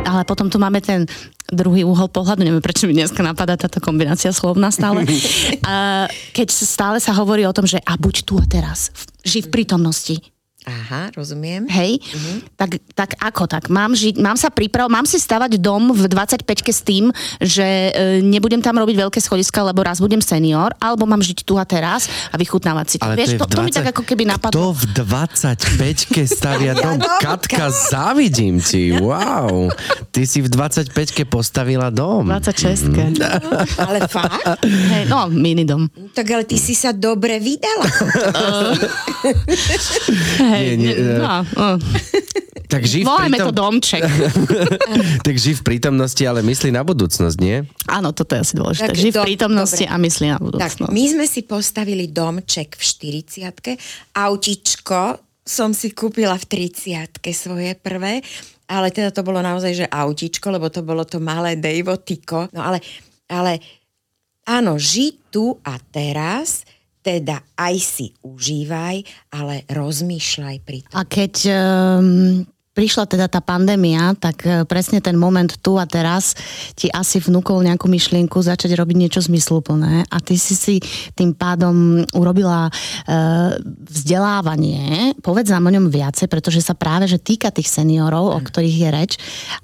Ale 0.03 0.21
potom 0.29 0.51
tu 0.51 0.61
máme 0.61 0.77
ten 0.83 1.09
druhý 1.49 1.85
úhol 1.85 2.09
pohľadu, 2.09 2.45
neviem 2.45 2.61
prečo 2.61 2.85
mi 2.85 2.93
dneska 2.93 3.21
napadá 3.25 3.57
táto 3.57 3.81
kombinácia 3.81 4.33
slovná 4.33 4.69
stále. 4.69 5.05
A 5.69 6.05
keď 6.33 6.47
stále 6.53 6.97
sa 7.01 7.13
hovorí 7.17 7.45
o 7.45 7.55
tom, 7.55 7.65
že 7.65 7.81
a 7.81 7.97
buď 7.97 8.15
tu 8.25 8.37
a 8.37 8.45
teraz, 8.45 8.93
ži 9.25 9.45
v 9.45 9.49
prítomnosti, 9.53 10.17
Aha, 10.63 11.11
rozumiem. 11.11 11.67
Hej, 11.67 11.99
uh-huh. 11.99 12.39
tak, 12.55 12.79
tak 12.95 13.19
ako 13.19 13.51
tak? 13.51 13.67
Mám, 13.67 13.99
žiť, 13.99 14.15
mám 14.15 14.39
sa 14.39 14.47
priprav, 14.47 14.87
mám 14.87 15.03
si 15.03 15.19
stavať 15.19 15.59
dom 15.59 15.91
v 15.91 16.07
25-ke 16.07 16.71
s 16.71 16.87
tým, 16.87 17.11
že 17.43 17.91
e, 17.91 18.23
nebudem 18.23 18.63
tam 18.63 18.79
robiť 18.79 18.95
veľké 18.95 19.19
schodiska, 19.19 19.59
lebo 19.59 19.83
raz 19.83 19.99
budem 19.99 20.23
senior, 20.23 20.71
alebo 20.79 21.03
mám 21.03 21.19
žiť 21.19 21.43
tu 21.43 21.59
a 21.59 21.67
teraz 21.67 22.07
a 22.31 22.39
vychutnávať 22.39 22.85
si 22.87 22.95
to. 22.95 23.03
Ale 23.03 23.19
Vieš, 23.19 23.35
to, 23.35 23.43
to, 23.43 23.43
20... 23.43 23.59
to 23.59 23.59
mi 23.59 23.75
tak 23.75 23.91
ako 23.91 24.07
keby 24.07 24.23
napadlo. 24.23 24.55
Kto 24.55 24.71
v 24.71 24.83
25-ke 25.03 26.23
stavia 26.31 26.71
dom? 26.79 26.95
Katka, 27.19 27.67
závidím 27.67 28.63
ti, 28.63 28.95
wow. 28.95 29.67
Ty 30.15 30.23
si 30.23 30.39
v 30.39 30.47
25-ke 30.47 31.27
postavila 31.27 31.91
dom. 31.91 32.31
26-ke. 32.31 33.03
Mm. 33.11 33.19
ale 33.83 34.07
fakt? 34.07 34.39
Hej, 34.63 35.11
no, 35.11 35.27
mini 35.27 35.67
dom. 35.67 35.91
Tak 36.15 36.23
ale 36.31 36.47
ty 36.47 36.55
si 36.55 36.71
sa 36.71 36.95
dobre 36.95 37.43
vydala. 37.43 37.91
Hej, 40.53 40.77
nie, 40.77 40.93
nie, 40.93 41.17
no, 41.17 41.41
no. 41.57 41.67
Tak 42.73 42.89
živ 42.89 43.05
Voláme 43.05 43.37
pritom... 43.37 43.47
to 43.49 43.53
domček. 43.53 44.01
tak 45.27 45.35
živ 45.37 45.61
v 45.61 45.77
prítomnosti, 45.77 46.25
ale 46.25 46.41
myslí 46.41 46.73
na 46.73 46.81
budúcnosť, 46.81 47.37
nie? 47.37 47.61
Áno, 47.85 48.17
toto 48.17 48.33
je 48.33 48.39
asi 48.41 48.53
dôležité. 48.57 48.89
Tak, 48.89 48.97
živ 48.97 49.13
v 49.13 49.29
prítomnosti 49.29 49.85
dobre. 49.85 49.93
a 49.93 50.01
myslí 50.01 50.25
na 50.25 50.39
budúcnosť. 50.41 50.77
Tak, 50.81 50.89
my 50.89 51.03
sme 51.05 51.25
si 51.29 51.45
postavili 51.45 52.09
domček 52.09 52.73
v 52.73 52.81
40 52.81 54.17
autičko 54.17 55.21
som 55.43 55.75
si 55.75 55.91
kúpila 55.91 56.39
v 56.39 56.71
30 56.71 57.19
svoje 57.35 57.75
prvé, 57.75 58.23
ale 58.71 58.95
teda 58.95 59.11
to 59.11 59.27
bolo 59.27 59.43
naozaj, 59.43 59.75
že 59.75 59.91
autičko, 59.91 60.55
lebo 60.55 60.71
to 60.71 60.81
bolo 60.81 61.03
to 61.03 61.19
malé 61.19 61.59
Dejvo 61.59 61.99
Tyko. 61.99 62.47
No 62.55 62.63
ale, 62.63 62.79
ale 63.27 63.59
áno, 64.47 64.79
žiť 64.79 65.13
tu 65.27 65.59
a 65.67 65.75
teraz 65.91 66.63
teda 67.03 67.43
aj 67.59 67.75
si 67.83 68.07
užívaj, 68.23 69.03
ale 69.35 69.67
rozmýšľaj 69.67 70.57
pri 70.63 70.79
tom. 70.87 70.95
A 70.95 71.03
keď 71.03 71.33
um, 71.51 72.47
prišla 72.73 73.05
teda 73.05 73.29
tá 73.29 73.39
pandémia, 73.39 74.17
tak 74.17 74.43
e, 74.43 74.65
presne 74.65 74.97
ten 74.97 75.13
moment 75.13 75.47
tu 75.61 75.77
a 75.77 75.85
teraz 75.85 76.33
ti 76.73 76.89
asi 76.89 77.21
vnúkol 77.21 77.61
nejakú 77.61 77.85
myšlienku 77.85 78.41
začať 78.41 78.73
robiť 78.73 78.97
niečo 78.97 79.21
zmysluplné 79.21 80.09
a 80.09 80.17
ty 80.17 80.35
si 80.35 80.57
si 80.57 80.75
tým 81.13 81.37
pádom 81.37 82.01
urobila 82.17 82.67
uh, 82.67 83.53
vzdelávanie. 83.85 85.13
Povedz 85.21 85.53
nám 85.53 85.69
o 85.69 85.73
ňom 85.73 85.93
viacej, 85.93 86.25
pretože 86.25 86.65
sa 86.65 86.73
práve 86.73 87.05
že 87.05 87.21
týka 87.21 87.53
tých 87.53 87.69
seniorov, 87.69 88.33
o 88.33 88.39
ktorých 88.41 88.77
je 88.81 88.89
reč 88.89 89.11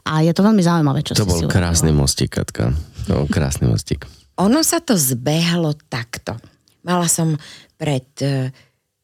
a 0.05 0.21
je 0.21 0.31
to 0.31 0.45
veľmi 0.45 0.61
zaujímavé, 0.61 1.01
čo 1.01 1.17
to 1.17 1.25
si 1.25 1.29
bol 1.29 1.39
si 1.41 1.45
krásny 1.49 1.89
mostík, 1.89 2.37
Katka. 2.37 2.77
To 3.09 3.25
bol 3.25 3.27
krásny 3.27 3.65
mostík. 3.65 4.05
Ono 4.37 4.61
sa 4.61 4.79
to 4.79 4.93
zbehlo 4.93 5.73
takto. 5.89 6.37
Mala 6.89 7.05
som 7.05 7.37
pred 7.77 8.09
e, 8.25 8.49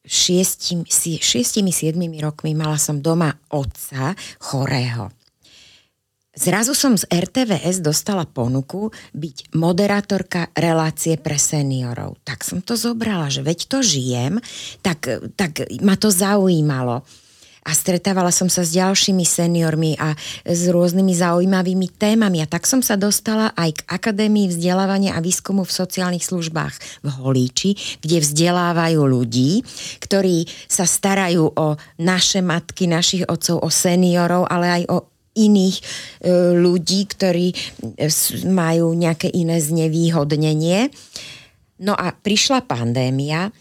šiestimi, 0.02 0.90
šiestimi, 1.22 1.70
siedmimi 1.70 2.18
rokmi 2.18 2.50
mala 2.58 2.82
som 2.82 2.98
doma 2.98 3.30
otca 3.54 4.18
chorého. 4.42 5.14
Zrazu 6.36 6.76
som 6.76 6.98
z 6.98 7.08
RTVS 7.08 7.80
dostala 7.80 8.28
ponuku 8.28 8.92
byť 9.16 9.56
moderátorka 9.56 10.52
relácie 10.52 11.16
pre 11.16 11.40
seniorov. 11.40 12.20
Tak 12.28 12.44
som 12.44 12.60
to 12.60 12.76
zobrala, 12.76 13.32
že 13.32 13.40
veď 13.40 13.58
to 13.72 13.78
žijem, 13.80 14.36
tak, 14.84 15.06
tak 15.32 15.64
ma 15.80 15.96
to 15.96 16.12
zaujímalo 16.12 17.06
a 17.66 17.74
stretávala 17.74 18.30
som 18.30 18.46
sa 18.46 18.62
s 18.62 18.70
ďalšími 18.78 19.26
seniormi 19.26 19.98
a 19.98 20.14
s 20.46 20.70
rôznymi 20.70 21.12
zaujímavými 21.18 21.90
témami. 21.98 22.38
A 22.38 22.46
tak 22.46 22.62
som 22.62 22.78
sa 22.78 22.94
dostala 22.94 23.50
aj 23.58 23.82
k 23.82 23.86
Akadémii 23.90 24.54
vzdelávania 24.54 25.18
a 25.18 25.20
výskumu 25.20 25.66
v 25.66 25.74
sociálnych 25.74 26.22
službách 26.22 27.02
v 27.02 27.08
Holíči, 27.10 27.74
kde 27.98 28.22
vzdelávajú 28.22 29.02
ľudí, 29.02 29.66
ktorí 29.98 30.46
sa 30.70 30.86
starajú 30.86 31.50
o 31.58 31.74
naše 31.98 32.38
matky, 32.38 32.86
našich 32.86 33.26
otcov, 33.26 33.66
o 33.66 33.68
seniorov, 33.68 34.46
ale 34.46 34.82
aj 34.82 34.84
o 34.86 34.98
iných 35.36 35.76
e, 35.76 35.82
ľudí, 36.56 37.04
ktorí 37.12 37.46
e, 37.52 37.56
majú 38.48 38.96
nejaké 38.96 39.28
iné 39.28 39.60
znevýhodnenie. 39.60 40.88
No 41.84 41.92
a 41.92 42.14
prišla 42.14 42.64
pandémia, 42.64 43.52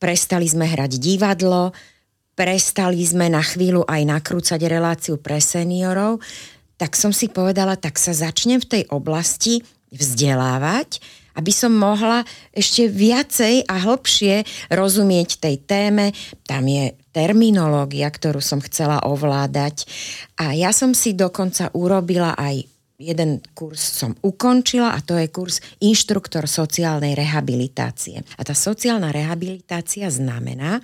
prestali 0.00 0.48
sme 0.48 0.66
hrať 0.66 0.98
divadlo, 0.98 1.70
prestali 2.40 3.04
sme 3.04 3.28
na 3.28 3.44
chvíľu 3.44 3.84
aj 3.84 4.00
nakrúcať 4.08 4.60
reláciu 4.64 5.20
pre 5.20 5.44
seniorov, 5.44 6.24
tak 6.80 6.96
som 6.96 7.12
si 7.12 7.28
povedala, 7.28 7.76
tak 7.76 8.00
sa 8.00 8.16
začnem 8.16 8.64
v 8.64 8.70
tej 8.80 8.82
oblasti 8.88 9.60
vzdelávať, 9.92 11.04
aby 11.36 11.52
som 11.52 11.76
mohla 11.76 12.24
ešte 12.56 12.88
viacej 12.88 13.68
a 13.68 13.84
hlbšie 13.84 14.48
rozumieť 14.72 15.36
tej 15.36 15.60
téme. 15.68 16.16
Tam 16.48 16.64
je 16.64 16.96
terminológia, 17.12 18.08
ktorú 18.08 18.40
som 18.40 18.64
chcela 18.64 19.04
ovládať. 19.04 19.84
A 20.40 20.56
ja 20.56 20.72
som 20.72 20.96
si 20.96 21.12
dokonca 21.12 21.68
urobila 21.76 22.32
aj 22.40 22.64
jeden 23.00 23.44
kurz 23.52 23.80
som 24.00 24.16
ukončila 24.24 24.96
a 24.96 25.00
to 25.04 25.16
je 25.20 25.28
kurz 25.28 25.60
inštruktor 25.84 26.48
sociálnej 26.48 27.12
rehabilitácie. 27.12 28.24
A 28.36 28.44
tá 28.44 28.56
sociálna 28.56 29.12
rehabilitácia 29.12 30.08
znamená, 30.08 30.80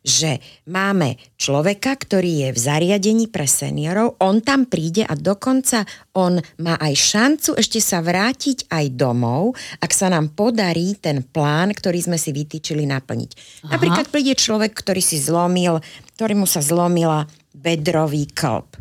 že 0.00 0.40
máme 0.64 1.20
človeka, 1.36 1.92
ktorý 1.92 2.48
je 2.48 2.48
v 2.56 2.58
zariadení 2.58 3.28
pre 3.28 3.44
seniorov, 3.44 4.16
on 4.24 4.40
tam 4.40 4.64
príde 4.64 5.04
a 5.04 5.12
dokonca 5.12 5.84
on 6.16 6.40
má 6.64 6.80
aj 6.80 6.94
šancu 6.96 7.50
ešte 7.60 7.84
sa 7.84 8.00
vrátiť 8.00 8.72
aj 8.72 8.96
domov, 8.96 9.52
ak 9.80 9.92
sa 9.92 10.08
nám 10.08 10.32
podarí 10.32 10.96
ten 10.96 11.20
plán, 11.20 11.76
ktorý 11.76 12.00
sme 12.00 12.16
si 12.16 12.32
vytýčili, 12.32 12.88
naplniť. 12.88 13.30
Aha. 13.68 13.76
Napríklad 13.76 14.08
príde 14.08 14.32
človek, 14.32 14.72
ktorý 14.72 15.04
si 15.04 15.20
zlomil, 15.20 15.84
ktorý 16.16 16.32
mu 16.40 16.48
sa 16.48 16.64
zlomila 16.64 17.28
bedrový 17.52 18.24
klb. 18.32 18.80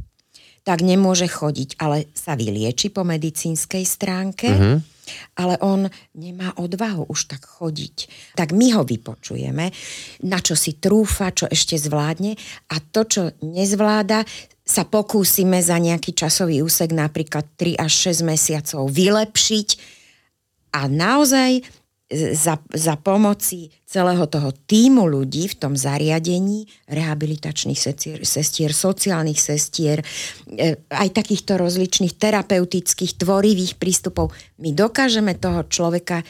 Tak 0.63 0.85
nemôže 0.85 1.27
chodiť, 1.27 1.81
ale 1.81 2.07
sa 2.15 2.37
vylieči 2.37 2.93
po 2.93 3.03
medicínskej 3.03 3.83
stránke. 3.83 4.47
Uh-huh 4.47 4.98
ale 5.37 5.55
on 5.61 5.87
nemá 6.15 6.53
odvahu 6.59 7.07
už 7.09 7.31
tak 7.31 7.45
chodiť. 7.45 7.95
Tak 8.35 8.51
my 8.51 8.77
ho 8.77 8.83
vypočujeme, 8.83 9.71
na 10.25 10.39
čo 10.41 10.53
si 10.53 10.77
trúfa, 10.77 11.31
čo 11.31 11.47
ešte 11.47 11.79
zvládne 11.79 12.35
a 12.73 12.75
to, 12.79 13.01
čo 13.05 13.21
nezvláda, 13.45 14.23
sa 14.69 14.85
pokúsime 14.85 15.57
za 15.65 15.81
nejaký 15.81 16.13
časový 16.13 16.61
úsek, 16.61 16.93
napríklad 16.93 17.57
3 17.57 17.81
až 17.81 18.13
6 18.13 18.21
mesiacov, 18.21 18.85
vylepšiť 18.93 19.69
a 20.77 20.85
naozaj 20.85 21.65
za, 22.33 22.57
za 22.73 22.95
pomoci 22.97 23.69
celého 23.85 24.25
toho 24.25 24.49
týmu 24.49 25.05
ľudí 25.05 25.45
v 25.53 25.55
tom 25.61 25.73
zariadení, 25.77 26.65
rehabilitačných 26.89 27.77
sestier, 27.77 28.17
sestier 28.25 28.73
sociálnych 28.73 29.37
sestier, 29.37 30.01
e, 30.49 30.73
aj 30.89 31.09
takýchto 31.13 31.61
rozličných 31.61 32.17
terapeutických, 32.17 33.13
tvorivých 33.21 33.77
prístupov, 33.77 34.33
my 34.57 34.73
dokážeme 34.73 35.37
toho 35.37 35.69
človeka 35.69 36.25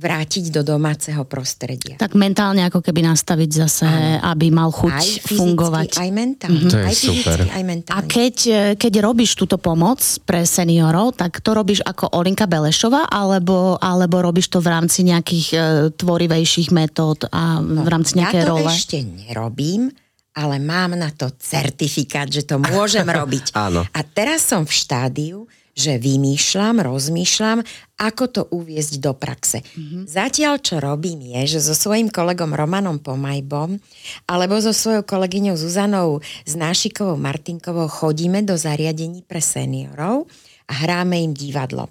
vrátiť 0.00 0.48
do 0.48 0.64
domáceho 0.64 1.20
prostredia. 1.28 2.00
Tak 2.00 2.16
mentálne 2.16 2.64
ako 2.64 2.80
keby 2.80 3.04
nastaviť 3.04 3.50
zase, 3.52 3.84
Áno. 3.84 4.32
aby 4.32 4.48
mal 4.48 4.72
chuť 4.72 4.96
aj 4.96 5.08
fyzicky, 5.20 5.36
fungovať. 5.36 5.90
Aj 6.00 6.10
mentálne. 6.10 6.56
Mm-hmm. 6.56 6.72
To 6.72 6.76
je 6.80 6.86
aj 6.88 6.96
super. 6.96 7.38
aj 7.44 7.62
mentálne. 7.68 8.00
A 8.00 8.08
keď, 8.08 8.36
e, 8.48 8.60
keď 8.80 8.92
robíš 9.04 9.36
túto 9.36 9.60
pomoc 9.60 10.00
pre 10.24 10.48
seniorov, 10.48 11.20
tak 11.20 11.44
to 11.44 11.52
robíš 11.52 11.84
ako 11.84 12.16
Olinka 12.16 12.48
Belešová, 12.48 13.12
alebo, 13.12 13.76
alebo 13.76 14.24
robíš 14.24 14.48
to 14.48 14.64
v 14.64 14.72
rámci 14.72 15.04
nejakých 15.04 15.46
e, 15.52 15.58
tvorivejších 15.92 16.72
metód 16.72 17.28
a 17.28 17.60
v 17.60 17.84
no, 17.84 17.84
rámci 17.84 18.16
nejakej 18.16 18.40
ja 18.40 18.48
to 18.48 18.56
role? 18.56 18.72
ešte 18.72 18.96
nerobím, 19.04 19.92
ale 20.32 20.56
mám 20.56 20.96
na 20.96 21.12
to 21.12 21.28
certifikát, 21.36 22.32
že 22.32 22.48
to 22.48 22.56
môžem 22.56 23.04
robiť. 23.20 23.52
Áno. 23.52 23.84
A 23.84 24.00
teraz 24.00 24.48
som 24.48 24.64
v 24.64 24.72
štádiu, 24.72 25.44
že 25.80 25.96
vymýšľam, 25.96 26.84
rozmýšľam, 26.84 27.64
ako 27.96 28.24
to 28.28 28.42
uviezť 28.52 29.00
do 29.00 29.12
praxe. 29.16 29.64
Mm-hmm. 29.64 30.02
Zatiaľ, 30.04 30.54
čo 30.60 30.76
robím, 30.80 31.24
je, 31.24 31.56
že 31.56 31.60
so 31.64 31.72
svojím 31.72 32.12
kolegom 32.12 32.52
Romanom 32.52 33.00
Pomajbom 33.00 33.80
alebo 34.28 34.60
so 34.60 34.76
svojou 34.76 35.04
kolegyňou 35.04 35.56
Zuzanou 35.56 36.20
Znášikovou 36.44 37.16
Martinkovou 37.16 37.88
chodíme 37.88 38.44
do 38.44 38.56
zariadení 38.60 39.24
pre 39.24 39.40
seniorov 39.40 40.28
a 40.68 40.72
hráme 40.84 41.20
im 41.20 41.32
divadlo. 41.32 41.88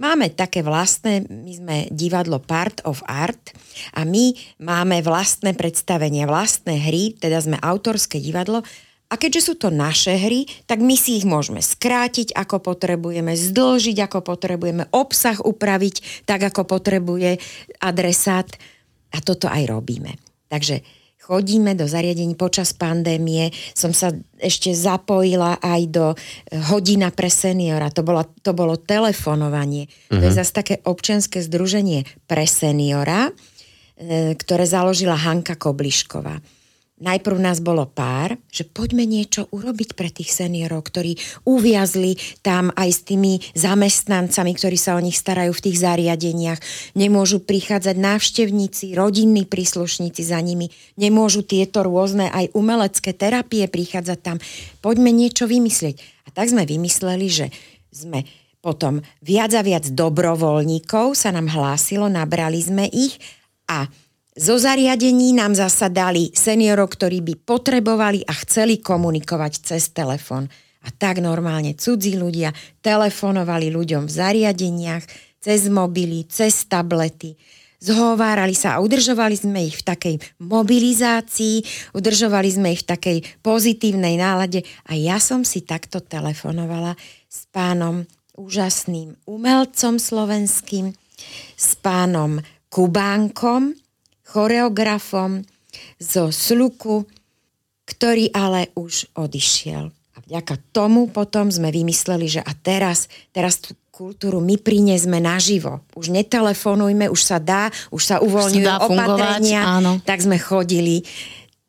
Máme 0.00 0.32
také 0.32 0.64
vlastné, 0.64 1.28
my 1.28 1.52
sme 1.52 1.76
divadlo 1.92 2.40
Part 2.40 2.80
of 2.88 3.04
Art 3.04 3.52
a 3.92 4.08
my 4.08 4.32
máme 4.58 5.04
vlastné 5.04 5.52
predstavenia, 5.52 6.24
vlastné 6.24 6.80
hry, 6.80 7.12
teda 7.14 7.38
sme 7.44 7.60
autorské 7.60 8.16
divadlo 8.16 8.64
a 9.12 9.20
keďže 9.20 9.52
sú 9.52 9.54
to 9.60 9.68
naše 9.68 10.16
hry, 10.16 10.48
tak 10.64 10.80
my 10.80 10.96
si 10.96 11.20
ich 11.20 11.28
môžeme 11.28 11.60
skrátiť, 11.60 12.32
ako 12.32 12.64
potrebujeme, 12.64 13.36
zdlžiť, 13.36 14.08
ako 14.08 14.24
potrebujeme, 14.24 14.88
obsah 14.88 15.36
upraviť, 15.36 16.24
tak 16.24 16.48
ako 16.48 16.64
potrebuje 16.64 17.36
adresát. 17.84 18.48
A 19.12 19.20
toto 19.20 19.52
aj 19.52 19.68
robíme. 19.68 20.16
Takže 20.48 20.80
chodíme 21.20 21.76
do 21.76 21.84
zariadení 21.84 22.40
počas 22.40 22.72
pandémie. 22.72 23.52
Som 23.76 23.92
sa 23.92 24.16
ešte 24.40 24.72
zapojila 24.72 25.60
aj 25.60 25.80
do 25.92 26.06
hodina 26.72 27.12
pre 27.12 27.28
seniora. 27.28 27.92
To, 27.92 28.00
bola, 28.00 28.24
to 28.24 28.56
bolo 28.56 28.80
telefonovanie. 28.80 29.92
Uh-huh. 30.08 30.24
To 30.24 30.24
je 30.24 30.32
mhm. 30.32 30.38
zase 30.40 30.52
také 30.56 30.74
občianske 30.88 31.44
združenie 31.44 32.08
pre 32.24 32.48
seniora, 32.48 33.28
e, 33.28 34.32
ktoré 34.40 34.64
založila 34.64 35.20
Hanka 35.20 35.60
Koblišková 35.60 36.40
najprv 37.02 37.36
nás 37.42 37.58
bolo 37.58 37.84
pár, 37.84 38.38
že 38.48 38.62
poďme 38.62 39.02
niečo 39.02 39.50
urobiť 39.50 39.98
pre 39.98 40.08
tých 40.08 40.30
seniorov, 40.30 40.86
ktorí 40.86 41.18
uviazli 41.42 42.16
tam 42.40 42.70
aj 42.72 42.88
s 42.88 43.00
tými 43.02 43.42
zamestnancami, 43.58 44.54
ktorí 44.54 44.78
sa 44.78 44.94
o 44.94 45.02
nich 45.02 45.18
starajú 45.18 45.50
v 45.52 45.64
tých 45.68 45.82
zariadeniach. 45.82 46.62
Nemôžu 46.94 47.42
prichádzať 47.42 47.96
návštevníci, 47.98 48.94
rodinní 48.94 49.44
príslušníci 49.44 50.22
za 50.22 50.38
nimi. 50.38 50.70
Nemôžu 50.94 51.42
tieto 51.42 51.82
rôzne 51.82 52.30
aj 52.30 52.54
umelecké 52.54 53.10
terapie 53.12 53.66
prichádzať 53.66 54.18
tam. 54.22 54.38
Poďme 54.78 55.10
niečo 55.10 55.50
vymyslieť. 55.50 55.98
A 56.24 56.28
tak 56.30 56.48
sme 56.48 56.62
vymysleli, 56.62 57.26
že 57.26 57.46
sme 57.90 58.24
potom 58.62 59.02
viac 59.18 59.50
a 59.58 59.62
viac 59.66 59.90
dobrovoľníkov 59.90 61.18
sa 61.18 61.34
nám 61.34 61.50
hlásilo, 61.50 62.06
nabrali 62.06 62.62
sme 62.62 62.86
ich 62.86 63.18
a 63.66 63.90
zo 64.32 64.56
zariadení 64.56 65.36
nám 65.36 65.52
zasa 65.52 65.92
dali 65.92 66.32
seniorov, 66.32 66.96
ktorí 66.96 67.20
by 67.20 67.34
potrebovali 67.44 68.24
a 68.24 68.32
chceli 68.44 68.80
komunikovať 68.80 69.52
cez 69.60 69.92
telefón. 69.92 70.48
A 70.82 70.88
tak 70.90 71.20
normálne 71.20 71.76
cudzí 71.76 72.16
ľudia 72.16 72.50
telefonovali 72.80 73.68
ľuďom 73.70 74.08
v 74.08 74.12
zariadeniach, 74.12 75.04
cez 75.36 75.68
mobily, 75.68 76.24
cez 76.32 76.64
tablety. 76.64 77.36
Zhovárali 77.82 78.54
sa 78.54 78.78
a 78.78 78.82
udržovali 78.82 79.36
sme 79.36 79.66
ich 79.66 79.82
v 79.82 79.86
takej 79.90 80.16
mobilizácii, 80.38 81.90
udržovali 81.98 82.48
sme 82.54 82.68
ich 82.72 82.86
v 82.86 82.90
takej 82.94 83.18
pozitívnej 83.42 84.16
nálade 84.16 84.62
a 84.86 84.94
ja 84.94 85.18
som 85.18 85.42
si 85.42 85.66
takto 85.66 85.98
telefonovala 85.98 86.94
s 87.26 87.50
pánom 87.50 88.06
úžasným 88.38 89.18
umelcom 89.26 89.98
slovenským, 89.98 90.94
s 91.58 91.74
pánom 91.82 92.38
Kubánkom, 92.70 93.81
choreografom 94.32 95.44
zo 96.00 96.32
Sluku, 96.32 97.04
ktorý 97.84 98.32
ale 98.32 98.72
už 98.72 99.12
odišiel. 99.12 99.92
A 99.92 100.18
vďaka 100.24 100.56
tomu 100.72 101.12
potom 101.12 101.52
sme 101.52 101.68
vymysleli, 101.68 102.28
že 102.28 102.40
a 102.40 102.52
teraz, 102.56 103.12
teraz 103.32 103.60
tú 103.60 103.76
kultúru 103.92 104.40
my 104.40 104.56
priniesme 104.56 105.20
naživo. 105.20 105.84
Už 105.92 106.08
netelefonujme, 106.08 107.12
už 107.12 107.20
sa 107.20 107.36
dá, 107.36 107.68
už 107.92 108.02
sa 108.02 108.16
uvoľňujú 108.24 108.64
už 108.64 108.72
sa 108.72 108.84
opatrenia. 108.88 109.60
Áno. 109.68 110.00
Tak 110.00 110.24
sme 110.24 110.40
chodili, 110.40 111.04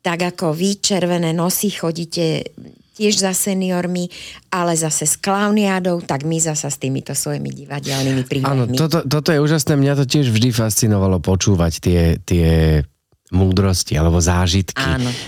tak 0.00 0.24
ako 0.24 0.56
vy, 0.56 0.80
červené 0.80 1.36
nosy, 1.36 1.68
chodíte 1.68 2.48
tiež 2.94 3.20
za 3.20 3.34
seniormi, 3.34 4.06
ale 4.54 4.78
zase 4.78 5.04
s 5.04 5.18
klauniádou, 5.18 6.00
tak 6.06 6.22
my 6.22 6.38
zase 6.38 6.70
s 6.70 6.78
týmito 6.78 7.12
svojimi 7.12 7.50
divadelnými 7.50 8.22
príbehmi. 8.24 8.48
Áno, 8.48 8.64
toto, 8.70 9.02
toto 9.02 9.34
je 9.34 9.42
úžasné, 9.42 9.74
mňa 9.74 9.94
to 9.98 10.04
tiež 10.06 10.30
vždy 10.30 10.54
fascinovalo 10.54 11.18
počúvať 11.18 11.72
tie, 11.82 12.02
tie 12.22 12.48
múdrosti 13.34 13.98
alebo 13.98 14.22
zážitky 14.22 14.84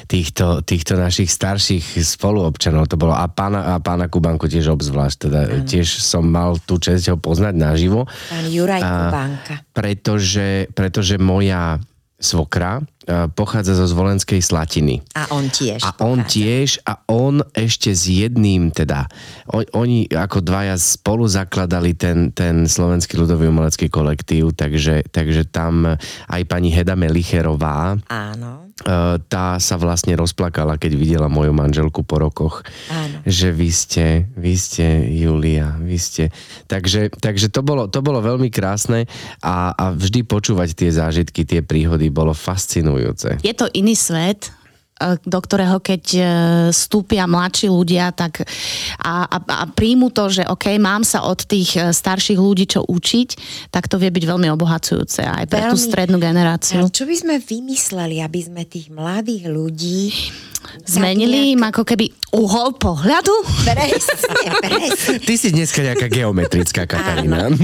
týchto, 0.07 0.62
týchto 0.62 0.94
našich 0.94 1.26
starších 1.26 1.98
spoluobčanov. 1.98 2.87
To 2.92 2.96
bolo 2.96 3.16
a 3.16 3.26
pána, 3.26 3.74
a 3.74 3.83
pána 3.83 4.07
Kubanku 4.07 4.46
tiež 4.46 4.70
obzvlášť. 4.70 5.16
Teda 5.26 5.40
tiež 5.66 5.98
som 5.98 6.22
mal 6.22 6.61
tú 6.62 6.79
čest 6.79 7.11
ho 7.11 7.18
poznať 7.18 7.59
naživo. 7.59 8.07
Pán 8.31 8.46
Juraj 8.46 8.81
a, 8.81 8.88
Kubanka. 8.88 9.55
Pretože, 9.74 10.70
pretože 10.70 11.18
moja 11.18 11.83
svokra 12.26 12.82
e, 13.06 13.30
pochádza 13.30 13.78
zo 13.78 13.86
Zvolenskej 13.86 14.42
Slatiny. 14.42 15.06
A 15.14 15.30
on 15.30 15.46
tiež. 15.46 15.86
A 15.86 15.94
pochádza. 15.94 16.02
on 16.10 16.18
tiež 16.26 16.68
a 16.82 16.92
on 17.06 17.34
ešte 17.54 17.94
s 17.94 18.10
jedným 18.10 18.74
teda. 18.74 19.06
On, 19.54 19.62
oni 19.78 20.10
ako 20.10 20.42
dvaja 20.42 20.74
spolu 20.74 21.30
zakladali 21.30 21.94
ten, 21.94 22.34
ten 22.34 22.66
Slovenský 22.66 23.14
ľudový 23.14 23.46
umelecký 23.46 23.86
kolektív, 23.86 24.58
takže, 24.58 25.06
takže 25.14 25.46
tam 25.46 25.94
aj 26.26 26.42
pani 26.50 26.74
Heda 26.74 26.98
Melicherová. 26.98 27.94
Áno 28.10 28.65
tá 29.32 29.56
sa 29.56 29.80
vlastne 29.80 30.12
rozplakala, 30.20 30.76
keď 30.76 30.92
videla 31.00 31.32
moju 31.32 31.56
manželku 31.56 32.04
po 32.04 32.20
rokoch. 32.20 32.60
Áno. 32.92 33.24
Že 33.24 33.48
vy 33.56 33.70
ste, 33.72 34.06
vy 34.36 34.52
ste 34.52 34.84
Julia, 35.16 35.80
vy 35.80 35.96
ste. 35.96 36.28
Takže, 36.68 37.08
takže 37.16 37.48
to, 37.48 37.64
bolo, 37.64 37.88
to 37.88 38.04
bolo 38.04 38.20
veľmi 38.20 38.52
krásne 38.52 39.08
a, 39.40 39.72
a 39.72 39.84
vždy 39.96 40.28
počúvať 40.28 40.76
tie 40.76 40.90
zážitky, 40.92 41.48
tie 41.48 41.64
príhody 41.64 42.12
bolo 42.12 42.36
fascinujúce. 42.36 43.40
Je 43.40 43.56
to 43.56 43.64
iný 43.72 43.96
svet, 43.96 44.52
do 45.28 45.38
ktorého 45.44 45.76
keď 45.76 46.04
e, 46.16 46.20
vstúpia 46.72 47.28
mladší 47.28 47.68
ľudia 47.68 48.16
tak 48.16 48.48
a, 49.04 49.28
a, 49.28 49.37
a 49.44 49.64
príjmu 49.68 50.09
to, 50.09 50.32
že 50.32 50.48
OK, 50.48 50.72
mám 50.80 51.04
sa 51.04 51.28
od 51.28 51.44
tých 51.44 51.76
e, 51.76 51.92
starších 51.92 52.40
ľudí 52.40 52.64
čo 52.64 52.80
učiť, 52.88 53.28
tak 53.68 53.92
to 53.92 54.00
vie 54.00 54.09
byť 54.09 54.24
veľmi 54.24 54.48
obohacujúce 54.56 55.20
aj 55.20 55.44
pre 55.52 55.68
veľmi, 55.68 55.72
tú 55.72 55.76
strednú 55.76 56.16
generáciu. 56.16 56.88
čo 56.88 57.04
by 57.04 57.16
sme 57.16 57.35
vymysleli, 57.37 58.24
aby 58.24 58.40
sme 58.40 58.62
tých 58.64 58.88
mladých 58.88 59.52
ľudí 59.52 60.00
Zmenili 60.82 61.54
im 61.54 61.62
ako 61.62 61.87
keby 61.87 62.11
uhol 62.35 62.74
pohľadu? 62.74 63.32
Presne, 63.62 64.50
presne. 64.66 65.22
Ty 65.22 65.35
si 65.38 65.48
dneska 65.54 65.80
nejaká 65.80 66.11
geometrická 66.11 66.90
Katarína. 66.90 67.54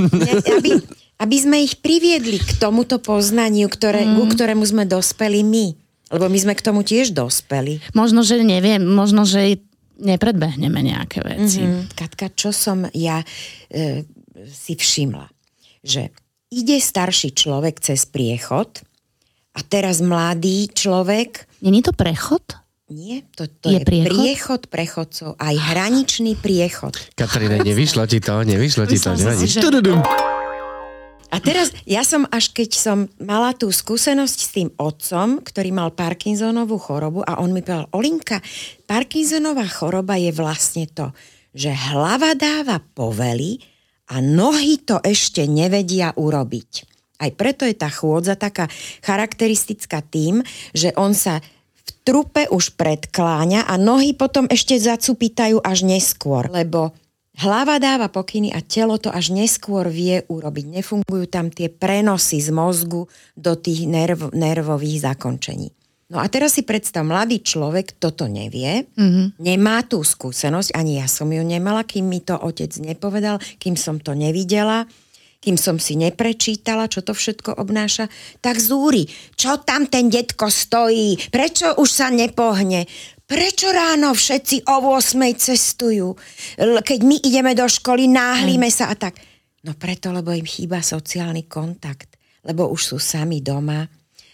aby, 0.47 0.71
aby 1.18 1.37
sme 1.37 1.66
ich 1.66 1.83
priviedli 1.83 2.38
k 2.38 2.62
tomuto 2.62 3.03
poznaniu, 3.03 3.66
ktoré, 3.66 4.07
mm. 4.07 4.14
ku 4.16 4.25
ktorému 4.31 4.62
sme 4.62 4.87
dospeli 4.87 5.42
my. 5.42 5.82
Lebo 6.12 6.29
my 6.29 6.38
sme 6.38 6.53
k 6.53 6.62
tomu 6.62 6.85
tiež 6.85 7.16
dospeli. 7.16 7.81
Možno, 7.96 8.20
že 8.20 8.44
neviem, 8.44 8.85
možno, 8.85 9.25
že 9.25 9.64
nepredbehneme 9.96 10.81
nejaké 10.85 11.25
veci. 11.25 11.64
Mm-hmm. 11.64 11.96
Katka, 11.96 12.29
čo 12.37 12.53
som 12.53 12.85
ja 12.92 13.25
e, 13.72 14.05
si 14.44 14.77
všimla? 14.77 15.27
Že 15.81 16.12
ide 16.53 16.77
starší 16.77 17.33
človek 17.33 17.81
cez 17.81 18.05
priechod 18.05 18.85
a 19.57 19.61
teraz 19.64 20.05
mladý 20.05 20.68
človek... 20.68 21.48
Není 21.64 21.81
to 21.81 21.96
prechod? 21.96 22.44
Nie, 22.92 23.25
to, 23.33 23.48
to 23.48 23.72
je, 23.72 23.81
je 23.81 23.88
priechod? 23.88 24.12
priechod 24.12 24.62
prechodcov, 24.68 25.29
aj 25.40 25.55
hraničný 25.57 26.37
priechod. 26.37 26.92
Katarína, 27.16 27.64
nevyšlo 27.64 28.05
ti 28.05 28.20
to, 28.20 28.44
nevyšlo 28.44 28.85
ti 28.85 29.01
to. 29.01 29.16
Nevadí. 29.16 29.48
Že... 29.48 29.61
A 31.33 31.40
teraz 31.40 31.73
ja 31.88 32.05
som, 32.05 32.29
až 32.29 32.53
keď 32.53 32.71
som 32.77 32.99
mala 33.16 33.57
tú 33.57 33.73
skúsenosť 33.73 34.37
s 34.37 34.49
tým 34.53 34.68
otcom, 34.77 35.40
ktorý 35.40 35.73
mal 35.73 35.88
Parkinsonovú 35.97 36.77
chorobu 36.77 37.25
a 37.25 37.40
on 37.40 37.57
mi 37.57 37.64
povedal, 37.64 37.88
Olinka, 37.97 38.45
Parkinsonová 38.85 39.64
choroba 39.64 40.21
je 40.21 40.29
vlastne 40.29 40.85
to, 40.92 41.09
že 41.57 41.73
hlava 41.73 42.37
dáva 42.37 42.85
povely 42.85 43.64
a 44.12 44.21
nohy 44.21 44.85
to 44.85 45.01
ešte 45.01 45.49
nevedia 45.49 46.12
urobiť. 46.12 46.71
Aj 47.25 47.31
preto 47.33 47.64
je 47.64 47.81
tá 47.81 47.88
chôdza 47.88 48.37
taká 48.37 48.68
charakteristická 49.01 50.05
tým, 50.05 50.45
že 50.77 50.92
on 51.01 51.16
sa 51.16 51.40
v 51.83 51.88
trupe 52.05 52.45
už 52.53 52.77
predkláňa 52.77 53.73
a 53.73 53.75
nohy 53.81 54.12
potom 54.12 54.45
ešte 54.53 54.77
zacupitajú 54.77 55.64
až 55.64 55.88
neskôr, 55.88 56.53
lebo 56.53 56.92
Hlava 57.33 57.81
dáva 57.81 58.12
pokyny 58.12 58.53
a 58.53 58.61
telo 58.61 59.01
to 59.01 59.09
až 59.09 59.33
neskôr 59.33 59.88
vie 59.88 60.21
urobiť. 60.29 60.68
Nefungujú 60.68 61.25
tam 61.33 61.49
tie 61.49 61.73
prenosy 61.73 62.45
z 62.45 62.53
mozgu 62.53 63.09
do 63.33 63.53
tých 63.57 63.88
nerv, 63.88 64.37
nervových 64.37 65.09
zakončení. 65.09 65.73
No 66.12 66.21
a 66.21 66.29
teraz 66.29 66.61
si 66.61 66.62
predstav, 66.68 67.09
mladý 67.09 67.40
človek 67.40 67.97
toto 67.97 68.29
nevie, 68.29 68.85
mm-hmm. 68.85 69.40
nemá 69.40 69.81
tú 69.81 70.05
skúsenosť, 70.05 70.77
ani 70.77 71.01
ja 71.01 71.09
som 71.09 71.25
ju 71.33 71.40
nemala, 71.40 71.88
kým 71.88 72.05
mi 72.05 72.21
to 72.21 72.37
otec 72.37 72.68
nepovedal, 72.85 73.40
kým 73.57 73.81
som 73.81 73.97
to 73.97 74.12
nevidela, 74.12 74.85
kým 75.42 75.59
som 75.59 75.81
si 75.83 75.99
neprečítala, 75.99 76.87
čo 76.87 77.03
to 77.03 77.16
všetko 77.16 77.59
obnáša, 77.59 78.07
tak 78.38 78.62
zúri, 78.62 79.11
čo 79.35 79.59
tam 79.59 79.90
ten 79.90 80.07
detko 80.07 80.47
stojí, 80.47 81.18
prečo 81.35 81.75
už 81.81 81.88
sa 81.90 82.12
nepohne. 82.14 82.87
Prečo 83.33 83.73
ráno 83.73 84.12
všetci 84.12 84.68
o 84.68 84.92
8 84.92 85.16
cestujú? 85.40 86.12
Keď 86.61 87.01
my 87.01 87.16
ideme 87.25 87.57
do 87.57 87.64
školy, 87.64 88.05
náhlíme 88.05 88.68
sa 88.68 88.92
a 88.92 88.95
tak. 88.95 89.16
No 89.64 89.73
preto, 89.73 90.12
lebo 90.12 90.37
im 90.37 90.45
chýba 90.45 90.85
sociálny 90.85 91.49
kontakt, 91.49 92.21
lebo 92.45 92.68
už 92.68 92.92
sú 92.92 92.97
sami 93.01 93.40
doma 93.40 93.88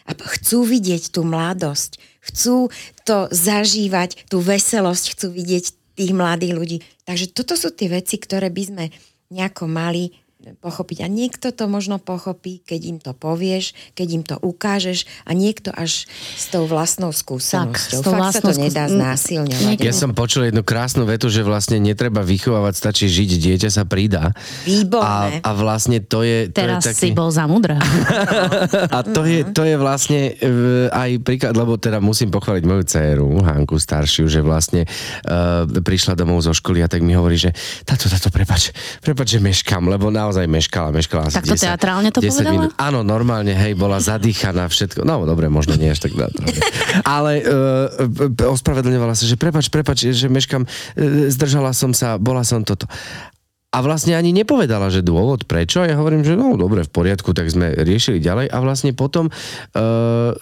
a 0.09 0.11
chcú 0.11 0.67
vidieť 0.67 1.15
tú 1.15 1.23
mladosť, 1.23 2.01
chcú 2.27 2.73
to 3.07 3.31
zažívať, 3.31 4.27
tú 4.27 4.43
veselosť, 4.43 5.05
chcú 5.15 5.27
vidieť 5.31 5.65
tých 5.95 6.13
mladých 6.17 6.55
ľudí. 6.59 6.79
Takže 7.07 7.31
toto 7.31 7.55
sú 7.55 7.71
tie 7.71 7.87
veci, 7.93 8.19
ktoré 8.19 8.51
by 8.51 8.63
sme 8.67 8.85
nejako 9.31 9.71
mali 9.71 10.11
pochopiť. 10.39 11.03
A 11.03 11.11
niekto 11.11 11.51
to 11.51 11.67
možno 11.67 11.99
pochopí, 11.99 12.63
keď 12.63 12.81
im 12.87 12.99
to 13.03 13.11
povieš, 13.11 13.75
keď 13.99 14.09
im 14.15 14.23
to 14.23 14.37
ukážeš 14.39 15.03
a 15.27 15.35
niekto 15.35 15.75
až 15.75 16.07
s 16.39 16.47
tou 16.55 16.63
vlastnou 16.71 17.11
skúsenosťou. 17.11 18.07
Tak, 18.07 18.15
Fakt 18.15 18.23
vlastnou 18.23 18.55
sa 18.55 18.55
to 18.55 18.63
nedá 18.63 18.85
znásilňovať. 18.87 19.83
Ja 19.83 19.91
som 19.91 20.15
počul 20.15 20.47
jednu 20.47 20.63
krásnu 20.63 21.11
vetu, 21.11 21.27
že 21.27 21.43
vlastne 21.43 21.83
netreba 21.83 22.23
vychovávať, 22.23 22.75
stačí 22.79 23.11
žiť, 23.11 23.31
dieťa 23.35 23.71
sa 23.75 23.83
pridá. 23.83 24.31
Výborné. 24.63 25.43
A, 25.43 25.51
a 25.51 25.59
vlastne 25.59 25.99
to 25.99 26.23
je... 26.23 26.47
To 26.55 26.63
Teraz 26.63 26.87
je 26.87 26.95
taký... 26.95 27.11
si 27.11 27.19
bol 27.19 27.35
za 27.35 27.51
mudrá. 27.51 27.83
a 28.97 28.99
to 29.03 29.27
je, 29.27 29.43
to 29.51 29.67
je 29.67 29.75
vlastne 29.75 30.39
e, 30.39 30.87
aj 30.95 31.19
príklad, 31.27 31.59
lebo 31.59 31.75
teda 31.75 31.99
musím 31.99 32.31
pochváliť 32.31 32.63
moju 32.63 32.83
dceru, 32.87 33.27
Hanku 33.43 33.75
staršiu, 33.75 34.31
že 34.31 34.39
vlastne 34.39 34.87
uh, 34.87 35.67
prišla 35.67 36.15
domov 36.15 36.47
zo 36.47 36.55
školy 36.55 36.85
a 36.85 36.87
tak 36.87 37.03
mi 37.03 37.19
hovorí, 37.19 37.35
že 37.35 37.51
táto, 37.83 38.07
táto, 38.07 38.31
prepač, 38.31 38.71
prepač, 39.03 39.35
že 39.35 39.41
meškam, 39.43 39.91
lebo 39.91 40.15
na 40.15 40.28
naozaj 40.29 40.45
meškala, 40.45 40.93
meškala 40.93 41.33
asi 41.33 41.41
Tak 41.41 41.49
to 41.49 41.57
10, 41.57 41.65
teatrálne 41.73 42.13
to 42.13 42.21
10 42.21 42.29
povedala? 42.29 42.53
Minút. 42.53 42.71
Áno, 42.77 43.01
normálne, 43.01 43.57
hej, 43.57 43.73
bola 43.73 43.97
zadýchaná, 43.97 44.69
všetko. 44.69 45.09
No, 45.09 45.25
dobre, 45.25 45.49
možno 45.49 45.73
nie 45.81 45.89
až 45.89 46.05
tak 46.05 46.13
teatrálne. 46.13 46.45
Ale 47.09 47.41
uh, 47.41 48.53
ospravedlňovala 48.53 49.17
sa, 49.17 49.25
že 49.25 49.41
prepač, 49.41 49.73
prepač, 49.73 50.05
že 50.13 50.29
meškam, 50.29 50.69
uh, 50.69 51.33
zdržala 51.33 51.73
som 51.73 51.97
sa, 51.97 52.21
bola 52.21 52.45
som 52.45 52.61
toto. 52.61 52.85
A 53.69 53.85
vlastne 53.85 54.17
ani 54.17 54.33
nepovedala, 54.33 54.89
že 54.89 55.05
dôvod 55.05 55.45
prečo. 55.45 55.85
Ja 55.85 56.01
hovorím, 56.01 56.25
že 56.25 56.41
no 56.41 56.57
dobre, 56.57 56.89
v 56.89 56.93
poriadku, 56.93 57.37
tak 57.37 57.53
sme 57.53 57.77
riešili 57.77 58.17
ďalej. 58.17 58.49
A 58.49 58.57
vlastne 58.65 58.97
potom 58.97 59.29
uh, 59.29 60.33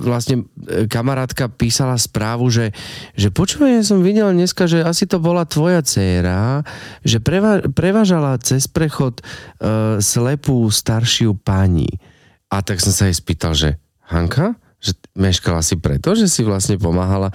vlastne 0.00 0.48
kamarátka 0.88 1.52
písala 1.52 2.00
správu, 2.00 2.48
že, 2.48 2.72
že 3.12 3.28
počúvaj, 3.28 3.70
ja 3.76 3.84
som 3.84 4.00
videl 4.00 4.32
dneska, 4.32 4.64
že 4.64 4.80
asi 4.80 5.04
to 5.04 5.20
bola 5.20 5.44
tvoja 5.44 5.84
dcéra, 5.84 6.64
že 7.04 7.20
preva, 7.20 7.60
prevažala 7.68 8.40
cez 8.40 8.64
prechod 8.64 9.20
uh, 9.20 10.00
slepú 10.00 10.72
staršiu 10.72 11.36
pani. 11.36 12.00
A 12.48 12.64
tak 12.64 12.80
som 12.80 12.96
sa 12.96 13.12
jej 13.12 13.16
spýtal, 13.20 13.52
že 13.52 13.76
Hanka, 14.08 14.56
že 14.80 14.96
meškala 15.12 15.60
si 15.60 15.76
preto, 15.76 16.16
že 16.16 16.24
si 16.24 16.40
vlastne 16.48 16.80
pomáhala. 16.80 17.28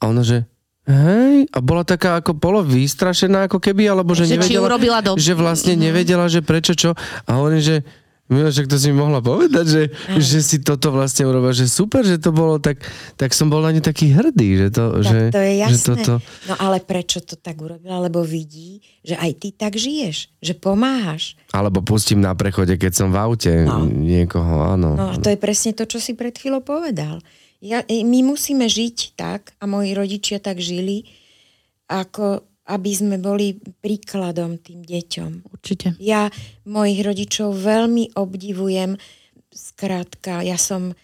A 0.00 0.08
ona, 0.08 0.24
že 0.24 0.48
Hej, 0.84 1.48
a 1.48 1.58
bola 1.64 1.80
taká 1.80 2.20
ako 2.20 2.36
polo 2.36 2.60
vystrašená 2.60 3.48
ako 3.48 3.56
keby, 3.56 3.88
alebo 3.88 4.12
že, 4.12 4.28
že 4.28 4.36
nevedela, 4.36 4.68
urobila 4.68 4.98
do... 5.00 5.16
že 5.16 5.32
vlastne 5.32 5.72
mm-hmm. 5.72 5.86
nevedela, 5.88 6.28
že 6.28 6.44
prečo 6.44 6.76
čo. 6.76 6.92
A 7.24 7.30
hovorím, 7.40 7.64
že 7.64 7.76
Milo, 8.24 8.48
však 8.48 8.72
to 8.72 8.80
si 8.80 8.88
mi 8.88 9.04
mohla 9.04 9.20
povedať, 9.20 9.66
že, 9.68 9.82
mm. 9.92 10.16
že 10.16 10.40
si 10.40 10.56
toto 10.64 10.88
vlastne 10.88 11.28
urobila, 11.28 11.52
že 11.52 11.68
super, 11.68 12.08
že 12.08 12.16
to 12.16 12.32
bolo 12.32 12.56
tak, 12.56 12.80
tak 13.20 13.36
som 13.36 13.52
bol 13.52 13.60
na 13.60 13.68
ňu 13.68 13.84
taký 13.84 14.16
hrdý, 14.16 14.64
že 14.64 14.68
to, 14.72 14.84
tak 14.96 15.04
že, 15.04 15.18
to 15.28 15.42
je 15.44 15.54
jasné. 15.60 15.76
Že 15.76 15.80
toto... 15.84 16.12
No 16.48 16.54
ale 16.56 16.80
prečo 16.80 17.20
to 17.20 17.36
tak 17.36 17.60
urobila? 17.60 18.00
Lebo 18.00 18.24
vidí, 18.24 18.80
že 19.04 19.20
aj 19.20 19.30
ty 19.36 19.48
tak 19.52 19.76
žiješ, 19.76 20.32
že 20.40 20.56
pomáhaš. 20.56 21.36
Alebo 21.52 21.84
pustím 21.84 22.24
na 22.24 22.32
prechode, 22.32 22.80
keď 22.80 22.92
som 22.96 23.08
v 23.12 23.20
aute 23.20 23.52
no. 23.68 23.84
niekoho, 23.84 24.72
áno. 24.72 24.96
No 24.96 25.12
a 25.12 25.20
to 25.20 25.28
je 25.28 25.36
presne 25.36 25.76
to, 25.76 25.84
čo 25.84 26.00
si 26.00 26.16
pred 26.16 26.32
chvíľou 26.32 26.64
povedal. 26.64 27.20
Ja, 27.64 27.80
my 27.88 28.20
musíme 28.20 28.68
žiť 28.68 29.16
tak, 29.16 29.56
a 29.56 29.64
moji 29.64 29.96
rodičia 29.96 30.36
tak 30.36 30.60
žili, 30.60 31.08
ako 31.88 32.44
aby 32.64 32.90
sme 32.96 33.16
boli 33.20 33.60
príkladom 33.60 34.56
tým 34.56 34.84
deťom. 34.84 35.52
Určite. 35.52 35.96
Ja 36.00 36.32
mojich 36.64 37.04
rodičov 37.04 37.52
veľmi 37.52 38.16
obdivujem. 38.16 38.96
Skrátka, 39.52 40.40
ja 40.40 40.56
som 40.56 40.96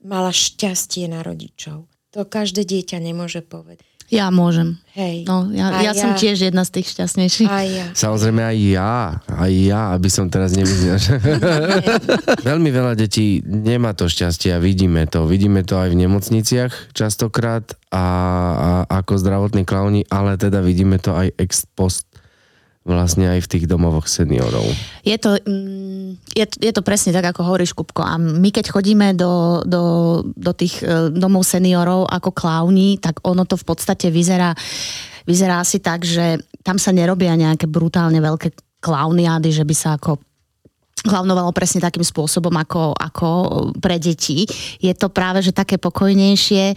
mala 0.00 0.32
šťastie 0.32 1.12
na 1.12 1.20
rodičov. 1.20 1.84
To 2.16 2.24
každé 2.24 2.64
dieťa 2.64 2.96
nemôže 3.00 3.44
povedať. 3.44 3.84
Ja 4.12 4.28
môžem. 4.28 4.76
Hej. 4.92 5.24
No, 5.24 5.48
ja, 5.48 5.72
ja, 5.80 5.88
ja 5.88 5.92
som 5.96 6.12
tiež 6.12 6.52
jedna 6.52 6.68
z 6.68 6.76
tých 6.76 6.92
šťastnejších. 6.92 7.48
Aj 7.48 7.64
ja. 7.64 7.86
Samozrejme 7.96 8.44
aj 8.44 8.58
ja. 8.60 8.92
Aj 9.24 9.48
ja, 9.48 9.96
aby 9.96 10.12
som 10.12 10.28
teraz 10.28 10.52
nevidel. 10.52 11.00
Veľmi 12.52 12.68
veľa 12.68 12.92
detí 12.92 13.40
nemá 13.48 13.96
to 13.96 14.12
šťastie 14.12 14.52
a 14.52 14.60
vidíme 14.60 15.08
to. 15.08 15.24
Vidíme 15.24 15.64
to 15.64 15.80
aj 15.80 15.96
v 15.96 16.04
nemocniciach 16.04 16.92
častokrát 16.92 17.64
a, 17.88 18.04
a 18.84 19.00
ako 19.00 19.16
zdravotní 19.16 19.64
klauni, 19.64 20.04
ale 20.12 20.36
teda 20.36 20.60
vidíme 20.60 21.00
to 21.00 21.16
aj 21.16 21.32
ex 21.40 21.64
post 21.72 22.04
vlastne 22.82 23.30
aj 23.30 23.46
v 23.46 23.50
tých 23.50 23.64
domovoch 23.70 24.10
seniorov. 24.10 24.66
Je 25.06 25.14
to, 25.14 25.38
mm, 25.38 26.18
je, 26.34 26.44
je 26.58 26.72
to 26.74 26.82
presne 26.82 27.14
tak, 27.14 27.30
ako 27.30 27.46
hovoríš, 27.46 27.78
Kupko. 27.78 28.02
A 28.02 28.18
my 28.18 28.50
keď 28.50 28.74
chodíme 28.74 29.14
do, 29.14 29.62
do, 29.62 29.82
do 30.34 30.52
tých 30.52 30.82
e, 30.82 31.14
domov 31.14 31.46
seniorov 31.46 32.10
ako 32.10 32.34
klauni, 32.34 32.98
tak 32.98 33.22
ono 33.22 33.46
to 33.46 33.54
v 33.54 33.64
podstate 33.66 34.10
vyzerá, 34.10 34.50
vyzerá 35.22 35.62
asi 35.62 35.78
tak, 35.78 36.02
že 36.02 36.42
tam 36.66 36.78
sa 36.78 36.90
nerobia 36.90 37.38
nejaké 37.38 37.70
brutálne 37.70 38.18
veľké 38.18 38.82
klauniády, 38.82 39.54
že 39.54 39.62
by 39.62 39.74
sa 39.78 39.94
ako 39.94 40.18
hlavnovalo 41.02 41.50
presne 41.50 41.82
takým 41.82 42.06
spôsobom 42.06 42.54
ako, 42.54 42.94
ako 42.94 43.28
pre 43.82 43.98
deti. 43.98 44.46
Je 44.78 44.94
to 44.94 45.10
práve, 45.10 45.42
že 45.42 45.50
také 45.50 45.74
pokojnejšie, 45.80 46.64
e, 46.70 46.74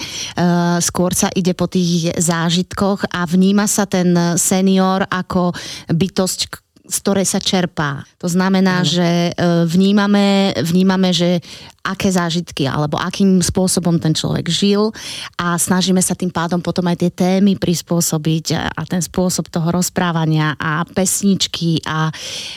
skôr 0.82 1.13
sa 1.13 1.30
ide 1.38 1.54
po 1.54 1.69
tých 1.69 2.17
zážitkoch 2.17 3.13
a 3.13 3.21
vníma 3.30 3.69
sa 3.69 3.86
ten 3.86 4.17
senior 4.41 5.06
ako 5.06 5.54
bytosť, 5.93 6.64
z 6.86 6.98
ktorej 7.02 7.26
sa 7.26 7.41
čerpá. 7.41 8.06
To 8.21 8.30
znamená, 8.30 8.82
mm. 8.82 8.88
že 8.88 9.10
e, 9.10 9.32
vnímame, 9.65 10.54
vnímame, 10.62 11.10
že 11.12 11.41
aké 11.86 12.10
zážitky 12.10 12.65
alebo 12.65 12.98
akým 12.98 13.45
spôsobom 13.45 14.02
ten 14.02 14.17
človek 14.17 14.50
žil 14.50 14.89
a 15.38 15.54
snažíme 15.54 16.02
sa 16.02 16.17
tým 16.17 16.34
pádom 16.34 16.58
potom 16.58 16.82
aj 16.89 17.06
tie 17.06 17.12
témy 17.13 17.62
prispôsobiť 17.62 18.74
a 18.74 18.82
ten 18.89 19.06
spôsob 19.06 19.54
toho 19.54 19.69
rozprávania 19.69 20.58
a 20.58 20.82
pesničky 20.89 21.86
a, 21.86 22.10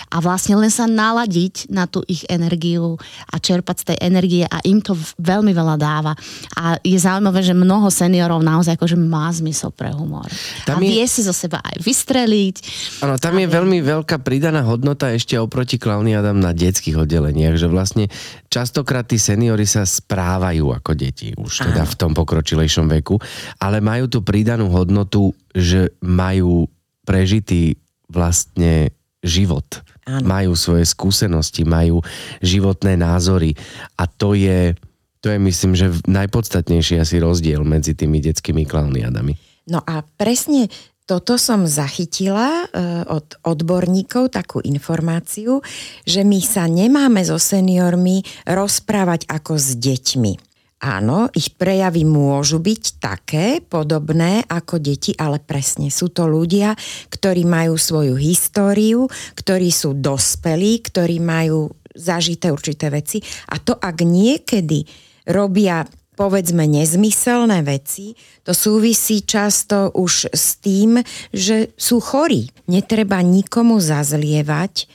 a 0.08 0.16
vlastne 0.24 0.56
len 0.56 0.72
sa 0.72 0.88
naladiť 0.88 1.68
na 1.68 1.84
tú 1.84 2.00
ich 2.08 2.24
energiu 2.32 2.96
a 3.28 3.36
čerpať 3.36 3.76
z 3.76 3.86
tej 3.92 3.98
energie 4.00 4.44
a 4.48 4.64
im 4.64 4.80
to 4.80 4.96
veľmi 5.20 5.52
veľa 5.52 5.76
dáva. 5.76 6.16
A 6.56 6.80
je 6.80 6.96
zaujímavé, 6.96 7.44
že 7.44 7.52
mnoho 7.52 7.92
seniorov 7.92 8.40
naozaj 8.40 8.80
akože 8.80 8.96
má 8.96 9.28
zmysel 9.28 9.68
pre 9.76 9.92
humor. 9.92 10.26
Tam 10.64 10.80
a 10.80 10.82
vie 10.82 11.04
je... 11.04 11.12
si 11.12 11.20
zo 11.20 11.36
seba 11.36 11.60
aj 11.60 11.84
vystreliť. 11.84 12.56
Áno, 13.04 13.20
tam 13.20 13.36
je 13.36 13.44
vie... 13.44 13.52
veľmi 13.52 13.78
veľká 13.84 14.17
pridaná 14.20 14.66
hodnota 14.66 15.14
ešte 15.14 15.38
oproti 15.38 15.80
klauniadám 15.80 16.36
na 16.36 16.52
detských 16.52 17.06
oddeleniach, 17.06 17.56
že 17.56 17.70
vlastne 17.70 18.04
častokrát 18.52 19.06
tí 19.06 19.16
seniory 19.16 19.64
sa 19.64 19.86
správajú 19.86 20.74
ako 20.74 20.92
deti, 20.98 21.32
už 21.38 21.70
teda 21.72 21.86
Áno. 21.86 21.90
v 21.90 21.98
tom 21.98 22.12
pokročilejšom 22.12 22.86
veku, 23.00 23.16
ale 23.62 23.78
majú 23.78 24.10
tú 24.10 24.20
pridanú 24.20 24.68
hodnotu, 24.68 25.32
že 25.54 25.94
majú 26.02 26.68
prežitý 27.08 27.80
vlastne 28.10 28.92
život. 29.24 29.82
Áno. 30.04 30.24
Majú 30.24 30.52
svoje 30.54 30.84
skúsenosti, 30.88 31.64
majú 31.68 32.00
životné 32.40 32.96
názory 32.96 33.56
a 33.96 34.08
to 34.08 34.32
je, 34.36 34.76
to 35.20 35.32
je 35.32 35.38
myslím, 35.40 35.72
že 35.76 35.92
najpodstatnejší 36.06 37.00
asi 37.00 37.20
rozdiel 37.20 37.64
medzi 37.64 37.92
tými 37.92 38.22
detskými 38.22 38.64
klauniadami. 38.64 39.36
No 39.68 39.84
a 39.84 40.00
presne 40.16 40.72
toto 41.08 41.40
som 41.40 41.64
zachytila 41.64 42.68
uh, 42.68 43.08
od 43.08 43.40
odborníkov 43.40 44.36
takú 44.36 44.60
informáciu, 44.60 45.64
že 46.04 46.20
my 46.20 46.36
sa 46.44 46.68
nemáme 46.68 47.24
so 47.24 47.40
seniormi 47.40 48.20
rozprávať 48.44 49.24
ako 49.24 49.56
s 49.56 49.72
deťmi. 49.80 50.32
Áno, 50.78 51.26
ich 51.34 51.58
prejavy 51.58 52.06
môžu 52.06 52.62
byť 52.62 52.82
také, 53.02 53.58
podobné 53.58 54.46
ako 54.46 54.78
deti, 54.78 55.10
ale 55.18 55.42
presne 55.42 55.90
sú 55.90 56.14
to 56.14 56.30
ľudia, 56.30 56.76
ktorí 57.10 57.42
majú 57.42 57.74
svoju 57.74 58.14
históriu, 58.14 59.10
ktorí 59.34 59.74
sú 59.74 59.98
dospelí, 59.98 60.78
ktorí 60.86 61.18
majú 61.18 61.66
zažité 61.98 62.54
určité 62.54 62.94
veci 62.94 63.18
a 63.50 63.58
to 63.58 63.74
ak 63.74 64.06
niekedy 64.06 64.86
robia 65.34 65.82
povedzme 66.18 66.66
nezmyselné 66.66 67.62
veci, 67.62 68.18
to 68.42 68.50
súvisí 68.50 69.22
často 69.22 69.94
už 69.94 70.34
s 70.34 70.58
tým, 70.58 70.98
že 71.30 71.70
sú 71.78 72.02
chorí. 72.02 72.50
Netreba 72.66 73.22
nikomu 73.22 73.78
zazlievať, 73.78 74.90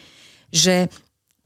že 0.52 0.92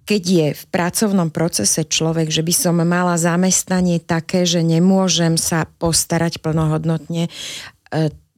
keď 0.08 0.24
je 0.24 0.48
v 0.56 0.64
pracovnom 0.74 1.30
procese 1.30 1.86
človek, 1.86 2.34
že 2.34 2.42
by 2.42 2.54
som 2.56 2.82
mala 2.82 3.20
zamestnanie 3.20 4.02
také, 4.02 4.50
že 4.50 4.66
nemôžem 4.66 5.38
sa 5.38 5.68
postarať 5.68 6.40
plnohodnotne 6.40 7.28
e, 7.28 7.32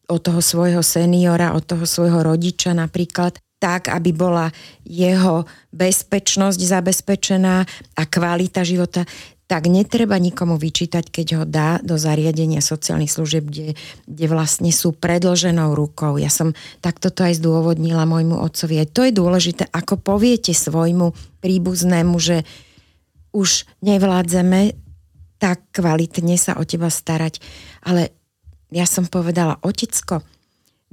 o 0.09 0.17
toho 0.17 0.41
svojho 0.41 0.81
seniora, 0.81 1.53
o 1.53 1.61
toho 1.61 1.85
svojho 1.85 2.25
rodiča 2.25 2.73
napríklad, 2.73 3.37
tak, 3.61 3.93
aby 3.93 4.09
bola 4.15 4.49
jeho 4.81 5.45
bezpečnosť 5.69 6.57
zabezpečená 6.57 7.55
a 7.93 8.01
kvalita 8.07 8.65
života, 8.65 9.05
tak 9.49 9.65
netreba 9.65 10.21
nikomu 10.21 10.61
vyčítať, 10.61 11.09
keď 11.09 11.27
ho 11.41 11.43
dá 11.49 11.81
do 11.81 11.97
zariadenia 11.97 12.61
sociálnych 12.61 13.09
služieb, 13.09 13.49
kde, 13.49 13.73
kde 14.05 14.25
vlastne 14.29 14.69
sú 14.69 14.93
predloženou 14.93 15.73
rukou. 15.73 16.21
Ja 16.21 16.29
som 16.29 16.53
takto 16.85 17.09
to 17.09 17.25
aj 17.25 17.41
zdôvodnila 17.41 18.05
môjmu 18.05 18.37
otcovi. 18.37 18.77
Aj 18.77 18.85
to 18.85 19.09
je 19.09 19.17
dôležité, 19.17 19.65
ako 19.73 19.97
poviete 19.97 20.53
svojmu 20.53 21.17
príbuznému, 21.41 22.13
že 22.21 22.45
už 23.33 23.65
nevládzeme 23.81 24.77
tak 25.41 25.71
kvalitne 25.73 26.35
sa 26.37 26.59
o 26.59 26.63
teba 26.67 26.91
starať. 26.91 27.41
Ale 27.87 28.13
ja 28.69 28.85
som 28.85 29.09
povedala, 29.09 29.57
otecko, 29.65 30.21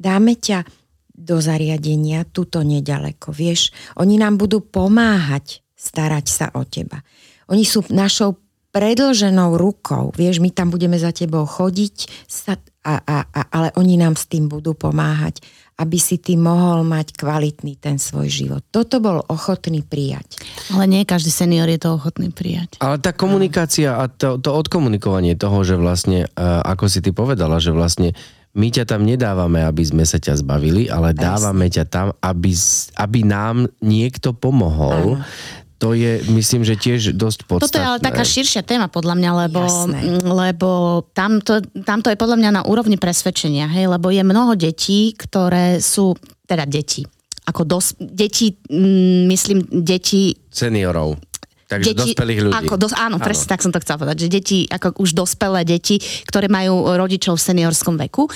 dáme 0.01 0.38
ťa 0.38 0.64
do 1.12 1.42
zariadenia 1.45 2.25
tuto 2.25 2.64
nedaleko, 2.64 3.37
vieš. 3.37 3.75
Oni 4.01 4.16
nám 4.16 4.40
budú 4.40 4.64
pomáhať 4.64 5.61
starať 5.77 6.25
sa 6.31 6.47
o 6.57 6.64
teba. 6.64 7.05
Oni 7.53 7.66
sú 7.66 7.85
našou 7.92 8.46
predlženou 8.77 9.57
rukou. 9.57 10.12
Vieš, 10.12 10.45
my 10.45 10.53
tam 10.53 10.69
budeme 10.69 11.01
za 11.01 11.09
tebou 11.09 11.49
chodiť, 11.49 12.29
sa, 12.29 12.61
a, 12.85 13.01
a, 13.01 13.17
a, 13.25 13.41
ale 13.49 13.69
oni 13.81 13.97
nám 13.97 14.21
s 14.21 14.29
tým 14.29 14.53
budú 14.53 14.77
pomáhať, 14.77 15.41
aby 15.81 15.97
si 15.97 16.21
ty 16.21 16.37
mohol 16.37 16.85
mať 16.85 17.17
kvalitný 17.17 17.81
ten 17.81 17.97
svoj 17.97 18.29
život. 18.29 18.62
Toto 18.69 19.01
bol 19.01 19.25
ochotný 19.33 19.81
prijať. 19.81 20.45
Ale 20.77 20.85
nie 20.85 21.09
každý 21.09 21.33
senior 21.33 21.69
je 21.73 21.81
to 21.81 21.97
ochotný 21.97 22.29
prijať. 22.29 22.77
Ale 22.85 23.01
tá 23.01 23.17
komunikácia 23.17 23.97
a 23.97 24.12
to, 24.12 24.37
to 24.37 24.53
odkomunikovanie 24.53 25.41
toho, 25.41 25.65
že 25.65 25.81
vlastne, 25.81 26.29
ako 26.37 26.85
si 26.93 27.01
ty 27.01 27.17
povedala, 27.17 27.57
že 27.57 27.73
vlastne 27.73 28.12
my 28.57 28.73
ťa 28.73 28.89
tam 28.89 29.05
nedávame, 29.05 29.65
aby 29.65 29.85
sme 29.85 30.05
sa 30.09 30.17
ťa 30.17 30.41
zbavili, 30.41 30.89
ale 30.89 31.12
dávame 31.12 31.69
ťa 31.69 31.85
tam, 31.89 32.07
aby, 32.25 32.57
aby 32.97 33.21
nám 33.25 33.69
niekto 33.81 34.37
pomohol. 34.37 35.21
Áno 35.21 35.65
to 35.77 35.93
je, 35.93 36.25
myslím, 36.33 36.65
že 36.65 36.81
tiež 36.81 37.12
dosť 37.12 37.45
podstatné. 37.45 37.69
Toto 37.69 37.81
je 37.81 37.85
ale 37.85 38.01
taká 38.01 38.25
širšia 38.25 38.65
téma 38.65 38.89
podľa 38.89 39.15
mňa, 39.21 39.31
lebo, 39.45 39.61
lebo 40.25 40.71
tamto, 41.12 41.61
tamto 41.85 42.09
je 42.09 42.17
podľa 42.17 42.41
mňa 42.41 42.51
na 42.51 42.62
úrovni 42.65 42.97
presvedčenia, 42.97 43.69
hej, 43.69 43.93
lebo 43.93 44.09
je 44.09 44.25
mnoho 44.25 44.57
detí, 44.57 45.12
ktoré 45.12 45.85
sú, 45.85 46.17
teda 46.49 46.65
deti, 46.65 47.05
ako 47.45 47.62
dos, 47.69 47.93
deti, 48.01 48.57
mm, 48.57 49.29
myslím, 49.29 49.59
deti... 49.85 50.33
Seniorov. 50.49 51.21
Takže 51.69 51.93
deti, 51.93 52.01
dospelých 52.15 52.41
ľudí. 52.47 52.57
Ako 52.65 52.75
dos, 52.81 52.95
áno, 52.97 53.21
áno, 53.21 53.27
presne 53.27 53.51
tak 53.53 53.61
som 53.61 53.75
to 53.75 53.83
chcela 53.83 54.01
povedať, 54.01 54.27
že 54.27 54.29
deti, 54.33 54.59
ako 54.71 55.03
už 55.03 55.12
dospelé 55.12 55.67
deti, 55.67 56.01
ktoré 56.25 56.49
majú 56.49 56.89
rodičov 56.95 57.37
v 57.37 57.47
seniorskom 57.53 58.01
veku, 58.01 58.33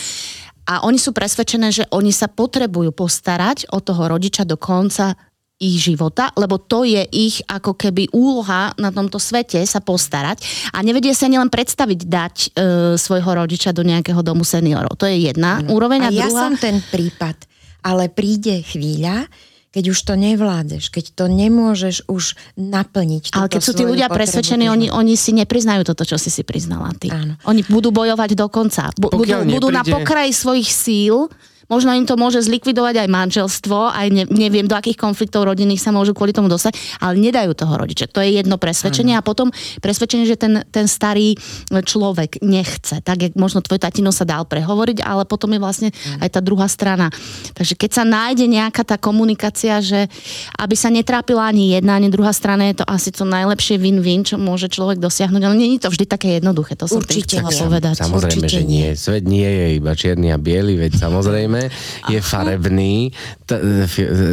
a 0.71 0.87
oni 0.87 1.03
sú 1.03 1.11
presvedčené, 1.11 1.75
že 1.75 1.85
oni 1.91 2.15
sa 2.15 2.31
potrebujú 2.31 2.95
postarať 2.95 3.67
o 3.75 3.83
toho 3.83 4.07
rodiča 4.07 4.47
do 4.47 4.55
konca 4.55 5.19
ich 5.61 5.77
života, 5.77 6.33
lebo 6.41 6.57
to 6.57 6.89
je 6.89 7.05
ich 7.13 7.45
ako 7.45 7.77
keby 7.77 8.09
úloha 8.17 8.73
na 8.81 8.89
tomto 8.89 9.21
svete 9.21 9.61
sa 9.69 9.85
postarať 9.85 10.41
a 10.73 10.81
nevedia 10.81 11.13
sa 11.13 11.29
ani 11.29 11.37
len 11.37 11.53
predstaviť 11.53 12.01
dať 12.09 12.37
e, 12.41 12.49
svojho 12.97 13.31
rodiča 13.45 13.77
do 13.77 13.85
nejakého 13.85 14.25
domu 14.25 14.41
seniorov. 14.41 14.97
To 14.97 15.05
je 15.05 15.29
jedna 15.29 15.61
ano. 15.61 15.77
úroveň. 15.77 16.09
A, 16.09 16.11
a 16.11 16.17
ja 16.17 16.33
som 16.33 16.57
ten 16.57 16.81
prípad, 16.81 17.45
ale 17.85 18.09
príde 18.09 18.65
chvíľa, 18.65 19.29
keď 19.71 19.85
už 19.93 19.99
to 20.03 20.15
nevládeš, 20.17 20.91
keď 20.91 21.05
to 21.15 21.25
nemôžeš 21.29 22.09
už 22.11 22.35
naplniť. 22.59 23.37
Ale 23.37 23.47
keď 23.47 23.63
sú 23.63 23.73
tí 23.77 23.85
ľudia 23.87 24.11
presvedčení, 24.11 24.67
oni, 24.67 24.91
oni 24.91 25.15
si 25.15 25.31
nepriznajú 25.31 25.87
toto, 25.87 26.03
čo 26.03 26.19
si 26.19 26.33
si 26.33 26.43
priznala 26.43 26.91
ty. 26.99 27.13
Áno. 27.13 27.39
Oni 27.47 27.63
budú 27.69 27.95
bojovať 27.95 28.35
do 28.35 28.49
konca. 28.51 28.91
budú, 28.99 29.23
budú 29.47 29.69
na 29.71 29.87
pokraji 29.87 30.35
svojich 30.35 30.73
síl 30.73 31.31
Možno 31.71 31.95
im 31.95 32.03
to 32.03 32.19
môže 32.19 32.43
zlikvidovať 32.43 33.07
aj 33.07 33.09
manželstvo, 33.09 33.95
aj 33.95 34.07
ne, 34.11 34.25
neviem, 34.27 34.67
do 34.67 34.75
akých 34.75 34.99
konfliktov 34.99 35.47
rodinných 35.47 35.79
sa 35.79 35.95
môžu 35.95 36.11
kvôli 36.19 36.35
tomu 36.35 36.51
dostať, 36.51 36.75
ale 36.99 37.15
nedajú 37.23 37.55
toho 37.55 37.79
rodiča. 37.79 38.11
To 38.11 38.19
je 38.19 38.43
jedno 38.43 38.59
presvedčenie 38.59 39.15
ano. 39.15 39.23
a 39.23 39.27
potom 39.27 39.55
presvedčenie, 39.79 40.27
že 40.27 40.35
ten, 40.35 40.67
ten 40.75 40.91
starý 40.91 41.39
človek 41.71 42.43
nechce. 42.43 42.99
Tak, 43.07 43.31
jak 43.31 43.35
možno 43.39 43.63
tvoj 43.63 43.79
tatino 43.79 44.11
sa 44.11 44.27
dal 44.27 44.51
prehovoriť, 44.51 45.07
ale 45.07 45.23
potom 45.31 45.55
je 45.55 45.63
vlastne 45.63 45.89
ano. 45.95 46.27
aj 46.27 46.29
tá 46.35 46.41
druhá 46.43 46.67
strana. 46.67 47.07
Takže 47.55 47.79
keď 47.79 47.91
sa 47.95 48.05
nájde 48.05 48.51
nejaká 48.51 48.83
tá 48.83 48.99
komunikácia, 48.99 49.79
že 49.79 50.11
aby 50.59 50.75
sa 50.75 50.91
netrápila 50.91 51.47
ani 51.47 51.79
jedna, 51.79 51.95
ani 51.95 52.11
druhá 52.11 52.35
strana, 52.35 52.67
je 52.67 52.83
to 52.83 52.85
asi 52.91 53.15
to 53.15 53.23
najlepšie 53.23 53.79
win-win, 53.79 54.27
čo 54.27 54.43
môže 54.43 54.67
človek 54.67 54.99
dosiahnuť, 54.99 55.43
ale 55.47 55.55
nie 55.55 55.79
je 55.79 55.87
to 55.87 55.95
vždy 55.95 56.05
také 56.11 56.43
jednoduché. 56.43 56.75
To 56.75 56.91
som 56.91 56.99
Určite 56.99 57.39
chcel 57.47 57.71
povedať. 57.71 57.95
Samozrejme, 58.03 58.43
Určite 58.43 58.59
že 58.59 58.63
nie. 58.67 58.89
Svet 58.99 59.23
nie 59.23 59.47
je 59.47 59.67
iba 59.79 59.95
čierny 59.95 60.35
a 60.35 60.39
biely, 60.41 60.75
veď 60.75 60.99
samozrejme 60.99 61.60
je 62.09 62.19
farebný. 62.23 63.13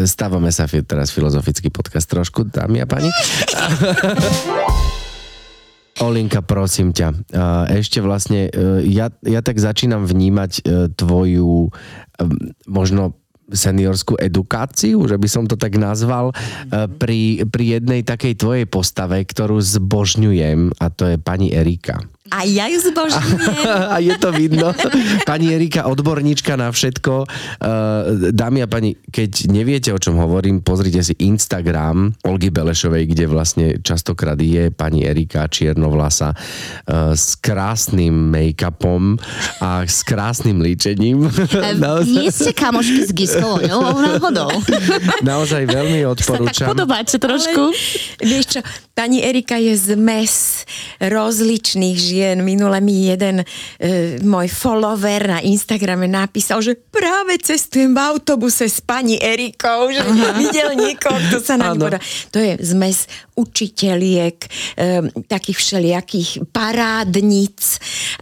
Stávame 0.07 0.53
sa 0.55 0.69
teraz 0.69 1.11
filozofický 1.11 1.67
podcast 1.73 2.07
trošku, 2.07 2.47
dámy 2.47 2.83
a 2.83 2.87
pani. 2.87 3.11
Olinka, 5.97 6.45
prosím 6.45 6.93
ťa, 6.93 7.09
ešte 7.73 8.05
vlastne, 8.05 8.53
e, 8.53 8.85
ja, 8.85 9.09
ja 9.25 9.41
tak 9.41 9.57
začínam 9.57 10.05
vnímať 10.05 10.51
e, 10.61 10.93
tvoju 10.93 11.73
možno 12.69 13.17
seniorskú 13.47 14.19
edukáciu, 14.19 14.99
že 15.07 15.15
by 15.15 15.27
som 15.31 15.43
to 15.47 15.55
tak 15.55 15.79
nazval, 15.79 16.31
e, 16.31 16.35
pri, 16.85 17.47
pri 17.47 17.79
jednej 17.79 18.01
takej 18.03 18.35
tvojej 18.35 18.65
postave, 18.67 19.23
ktorú 19.23 19.57
zbožňujem 19.57 20.75
a 20.77 20.85
to 20.91 21.15
je 21.15 21.17
pani 21.17 21.55
Erika. 21.55 22.03
A 22.31 22.43
ja 22.43 22.67
ju 22.67 22.79
zbožňujem. 22.83 23.39
a 23.93 23.97
je 24.03 24.13
to 24.19 24.29
vidno. 24.35 24.75
Pani 25.23 25.55
Erika, 25.55 25.87
odborníčka 25.87 26.59
na 26.59 26.71
všetko. 26.71 27.13
Uh, 27.23 28.31
dámy 28.35 28.63
a 28.63 28.67
pani, 28.67 28.99
keď 29.09 29.47
neviete, 29.47 29.89
o 29.95 29.99
čom 29.99 30.19
hovorím, 30.19 30.59
pozrite 30.59 30.99
si 31.01 31.15
Instagram 31.23 32.11
Olgy 32.27 32.51
Belešovej, 32.51 33.07
kde 33.15 33.25
vlastne 33.31 33.65
častokrát 33.79 34.35
je 34.37 34.69
pani 34.73 35.07
Erika 35.07 35.47
Čiernovlasa 35.47 36.35
uh, 36.35 37.15
s 37.15 37.39
krásnym 37.39 38.11
make-upom 38.33 39.15
a 39.63 39.87
s 39.87 40.03
krásnym 40.03 40.59
líčením. 40.59 41.31
Naozaj... 41.83 42.11
Nie 42.11 42.29
ste 42.33 42.51
kamošky 42.51 43.01
s 43.07 43.11
Giskou 43.15 43.63
náhodou. 43.63 44.51
Naozaj 45.31 45.63
veľmi 45.69 46.03
odporúčam. 46.05 46.51
Sa 46.51 46.67
tak 46.67 46.71
podobáte 46.75 47.15
trošku. 47.15 47.63
Ale, 47.71 48.27
vieš 48.27 48.45
čo, 48.57 48.59
pani 48.91 49.23
Erika 49.23 49.55
je 49.55 49.73
zmes 49.77 50.67
rozličných 50.99 51.97
žien. 51.97 52.16
Minule 52.41 52.81
mi 52.81 53.09
jeden 53.09 53.41
e, 53.41 53.45
môj 54.23 54.47
follower 54.49 55.37
na 55.37 55.39
Instagrame 55.43 56.09
napísal, 56.09 56.63
že 56.63 56.77
práve 56.77 57.37
cestujem 57.41 57.93
v 57.93 57.99
autobuse 57.99 58.67
s 58.67 58.81
pani 58.81 59.19
Erikou, 59.21 59.91
že 59.91 60.01
Aha. 60.01 60.33
videl 60.37 60.73
niekoho, 60.77 61.17
kto 61.29 61.37
sa 61.43 61.55
na 61.55 61.73
ňu 61.73 61.89
To 62.33 62.37
je 62.37 62.57
zmes 62.63 63.07
učiteľiek, 63.37 64.35
e, 64.41 64.47
takých 65.29 65.57
všelijakých 65.61 66.29
parádnic 66.49 67.61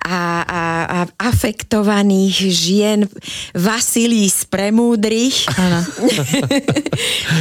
a, 0.03 0.43
a, 0.43 0.63
a 0.85 0.99
afektovaných 1.31 2.35
žien. 2.51 2.99
Vasilí 3.55 4.27
z 4.27 4.43
Premúdrych. 4.51 5.45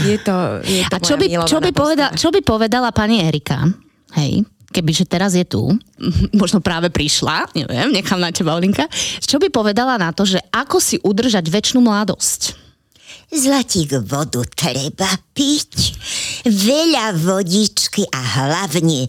je 0.09 0.17
to, 0.23 0.37
je 0.63 0.83
to 0.87 0.95
a 0.95 0.99
čo 1.03 1.19
by, 1.19 1.27
čo, 1.45 1.59
by 1.59 1.71
povedal, 1.75 2.11
čo 2.15 2.29
by 2.31 2.41
povedala 2.47 2.95
pani 2.95 3.27
Erika? 3.27 3.67
Hej, 4.15 4.47
kebyže 4.75 5.07
teraz 5.07 5.39
je 5.39 5.47
tu, 5.47 5.63
možno 6.43 6.59
práve 6.59 6.91
prišla, 6.91 7.55
neviem, 7.55 7.95
nechám 7.95 8.19
na 8.19 8.35
teba, 8.35 8.59
Olinka, 8.59 8.91
čo 9.23 9.39
by 9.39 9.47
povedala 9.55 9.95
na 9.95 10.11
to, 10.11 10.27
že 10.27 10.43
ako 10.51 10.83
si 10.83 10.99
udržať 10.99 11.47
väčšinu 11.47 11.79
mladosť? 11.87 12.67
Zlatík 13.35 13.95
vodu 14.05 14.43
treba 14.55 15.11
piť, 15.35 15.95
veľa 16.47 17.15
vodičky 17.19 18.07
a 18.11 18.21
hlavne 18.21 19.07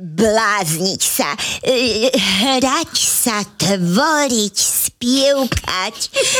blázniť 0.00 1.00
sa, 1.04 1.28
e, 1.60 2.08
hrať 2.08 2.94
sa, 2.96 3.44
tvoriť, 3.44 4.56
spievkať, 4.56 5.96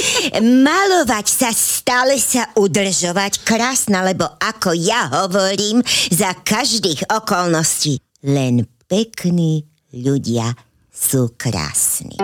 malovať 0.65 1.27
sa, 1.29 1.53
stále 1.53 2.17
sa 2.17 2.49
udržovať 2.57 3.45
krásna, 3.45 4.01
lebo 4.01 4.25
ako 4.41 4.73
ja 4.73 5.13
hovorím, 5.25 5.85
za 6.09 6.33
každých 6.41 7.13
okolností 7.13 8.01
len 8.25 8.69
pekní 8.85 9.65
ľudia 9.97 10.53
sú 10.93 11.33
krásni. 11.37 12.21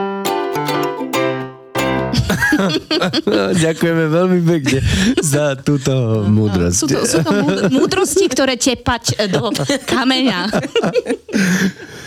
Ďakujeme 3.65 4.05
veľmi 4.09 4.41
pekne 4.45 4.81
za 5.21 5.57
túto 5.61 6.25
múdrosť. 6.29 6.77
Sú 6.77 6.87
to, 6.89 6.99
sú 7.05 7.21
to 7.23 7.33
múdrosti, 7.73 8.27
ktoré 8.29 8.57
tepať 8.57 9.29
do 9.29 9.53
kameňa. 9.85 10.49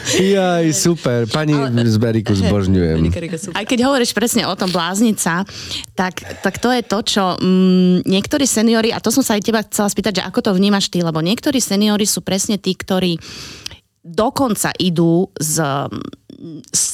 Jaj, 0.09 0.65
super. 0.73 1.29
Pani 1.29 1.53
Ale, 1.53 1.85
z 1.85 1.97
Beriku 2.01 2.33
zbožňujem. 2.33 3.13
Aj 3.53 3.65
keď 3.67 3.79
hovoríš 3.85 4.11
presne 4.17 4.49
o 4.49 4.53
tom 4.57 4.73
bláznica, 4.73 5.45
tak, 5.93 6.13
tak 6.41 6.55
to 6.57 6.73
je 6.73 6.81
to, 6.81 6.99
čo 7.05 7.23
mm, 7.37 8.09
niektorí 8.09 8.49
seniory, 8.49 8.89
a 8.89 8.97
to 9.03 9.13
som 9.13 9.21
sa 9.21 9.37
aj 9.37 9.43
teba 9.45 9.61
chcela 9.61 9.91
spýtať, 9.91 10.13
že 10.21 10.23
ako 10.25 10.39
to 10.49 10.51
vnímaš 10.57 10.89
ty, 10.89 11.05
lebo 11.05 11.21
niektorí 11.21 11.61
seniory 11.61 12.09
sú 12.09 12.25
presne 12.25 12.57
tí, 12.57 12.73
ktorí 12.73 13.21
dokonca 14.09 14.73
idú 14.81 15.29
z, 15.37 15.61
z, 16.73 16.85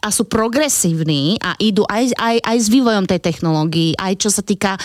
a 0.00 0.08
sú 0.08 0.24
progresívni 0.24 1.36
a 1.44 1.52
idú 1.60 1.84
aj, 1.84 2.16
aj, 2.16 2.36
aj 2.40 2.56
s 2.56 2.68
vývojom 2.72 3.04
tej 3.04 3.20
technológií, 3.20 3.92
aj 4.00 4.16
čo 4.16 4.32
sa 4.32 4.40
týka 4.40 4.76
e, 4.76 4.80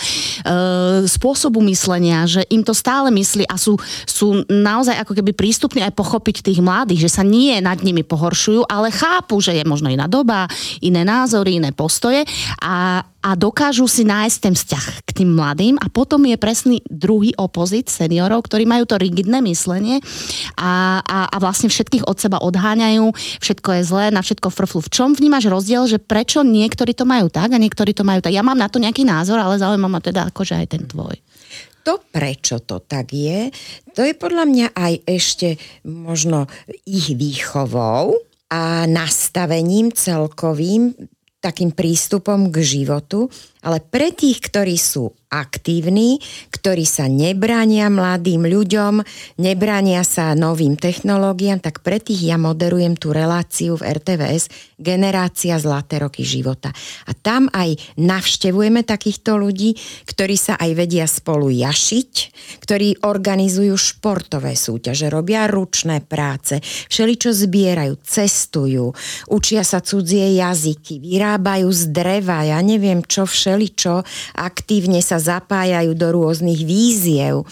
spôsobu 1.08 1.64
myslenia, 1.64 2.28
že 2.28 2.44
im 2.52 2.60
to 2.60 2.76
stále 2.76 3.08
myslí 3.08 3.48
a 3.48 3.56
sú, 3.56 3.80
sú 4.04 4.44
naozaj 4.44 5.00
ako 5.00 5.16
keby 5.16 5.32
prístupní 5.32 5.80
aj 5.80 5.96
pochopiť 5.96 6.44
tých 6.44 6.60
mladých, 6.60 7.08
že 7.08 7.14
sa 7.20 7.24
nie 7.24 7.56
nad 7.64 7.80
nimi 7.80 8.04
pohoršujú, 8.04 8.68
ale 8.68 8.92
chápu, 8.92 9.40
že 9.40 9.56
je 9.56 9.64
možno 9.64 9.88
iná 9.88 10.04
doba, 10.04 10.44
iné 10.84 11.00
názory, 11.00 11.56
iné 11.56 11.72
postoje 11.72 12.28
a, 12.60 13.00
a 13.26 13.34
dokážu 13.34 13.90
si 13.90 14.06
nájsť 14.06 14.38
ten 14.38 14.54
vzťah 14.54 14.86
k 15.02 15.10
tým 15.10 15.34
mladým 15.34 15.74
a 15.82 15.90
potom 15.90 16.22
je 16.30 16.38
presný 16.38 16.78
druhý 16.86 17.34
opozit 17.34 17.90
seniorov, 17.90 18.46
ktorí 18.46 18.62
majú 18.70 18.86
to 18.86 19.02
rigidné 19.02 19.42
myslenie 19.50 19.98
a, 20.54 21.02
a, 21.02 21.18
a 21.26 21.36
vlastne 21.42 21.66
všetkých 21.66 22.06
od 22.06 22.22
seba 22.22 22.38
odháňajú, 22.38 23.10
všetko 23.42 23.68
je 23.74 23.82
zlé, 23.82 24.04
na 24.14 24.22
všetko 24.22 24.54
frflu. 24.54 24.78
V 24.78 24.92
čom 24.94 25.10
vnímaš 25.18 25.50
rozdiel, 25.50 25.90
že 25.90 25.98
prečo 25.98 26.46
niektorí 26.46 26.94
to 26.94 27.02
majú 27.02 27.26
tak 27.26 27.50
a 27.50 27.58
niektorí 27.58 27.90
to 27.90 28.06
majú 28.06 28.22
tak? 28.22 28.30
Ja 28.30 28.46
mám 28.46 28.62
na 28.62 28.70
to 28.70 28.78
nejaký 28.78 29.02
názor, 29.02 29.42
ale 29.42 29.58
zaujíma 29.58 29.90
ma 29.90 29.98
teda 29.98 30.30
akože 30.30 30.54
aj 30.54 30.66
ten 30.70 30.86
tvoj. 30.86 31.18
To, 31.82 31.98
prečo 31.98 32.62
to 32.62 32.82
tak 32.82 33.10
je, 33.10 33.50
to 33.94 34.06
je 34.06 34.14
podľa 34.14 34.44
mňa 34.46 34.66
aj 34.74 34.92
ešte 35.06 35.48
možno 35.86 36.46
ich 36.82 37.14
výchovou 37.14 38.18
a 38.50 38.86
nastavením 38.86 39.90
celkovým 39.90 40.94
takým 41.46 41.70
prístupom 41.70 42.50
k 42.50 42.58
životu, 42.58 43.30
ale 43.66 43.82
pre 43.82 44.14
tých, 44.14 44.38
ktorí 44.46 44.78
sú 44.78 45.10
aktívni, 45.26 46.22
ktorí 46.54 46.86
sa 46.86 47.10
nebránia 47.10 47.90
mladým 47.90 48.46
ľuďom, 48.46 49.02
nebránia 49.42 50.06
sa 50.06 50.38
novým 50.38 50.78
technológiám, 50.78 51.58
tak 51.58 51.82
pre 51.82 51.98
tých 51.98 52.30
ja 52.30 52.38
moderujem 52.38 52.94
tú 52.94 53.10
reláciu 53.10 53.74
v 53.74 53.90
RTVS 53.90 54.46
Generácia 54.78 55.58
zlaté 55.58 55.98
roky 55.98 56.22
života. 56.22 56.70
A 57.10 57.12
tam 57.16 57.50
aj 57.50 57.74
navštevujeme 57.98 58.86
takýchto 58.86 59.34
ľudí, 59.34 59.74
ktorí 60.06 60.36
sa 60.38 60.54
aj 60.62 60.70
vedia 60.78 61.10
spolu 61.10 61.50
jašiť, 61.50 62.12
ktorí 62.62 63.02
organizujú 63.02 63.74
športové 63.74 64.54
súťaže, 64.54 65.10
robia 65.10 65.50
ručné 65.50 66.06
práce, 66.06 66.62
všeličo 66.92 67.34
zbierajú, 67.34 67.98
cestujú, 67.98 68.94
učia 69.32 69.66
sa 69.66 69.82
cudzie 69.82 70.38
jazyky, 70.38 71.02
vyrábajú 71.02 71.66
z 71.72 71.82
dreva, 71.90 72.46
ja 72.46 72.62
neviem 72.62 73.02
čo 73.02 73.26
všeličo 73.26 73.55
všeličo, 73.56 74.04
aktívne 74.36 75.00
sa 75.00 75.16
zapájajú 75.16 75.96
do 75.96 76.12
rôznych 76.12 76.60
víziev. 76.60 77.48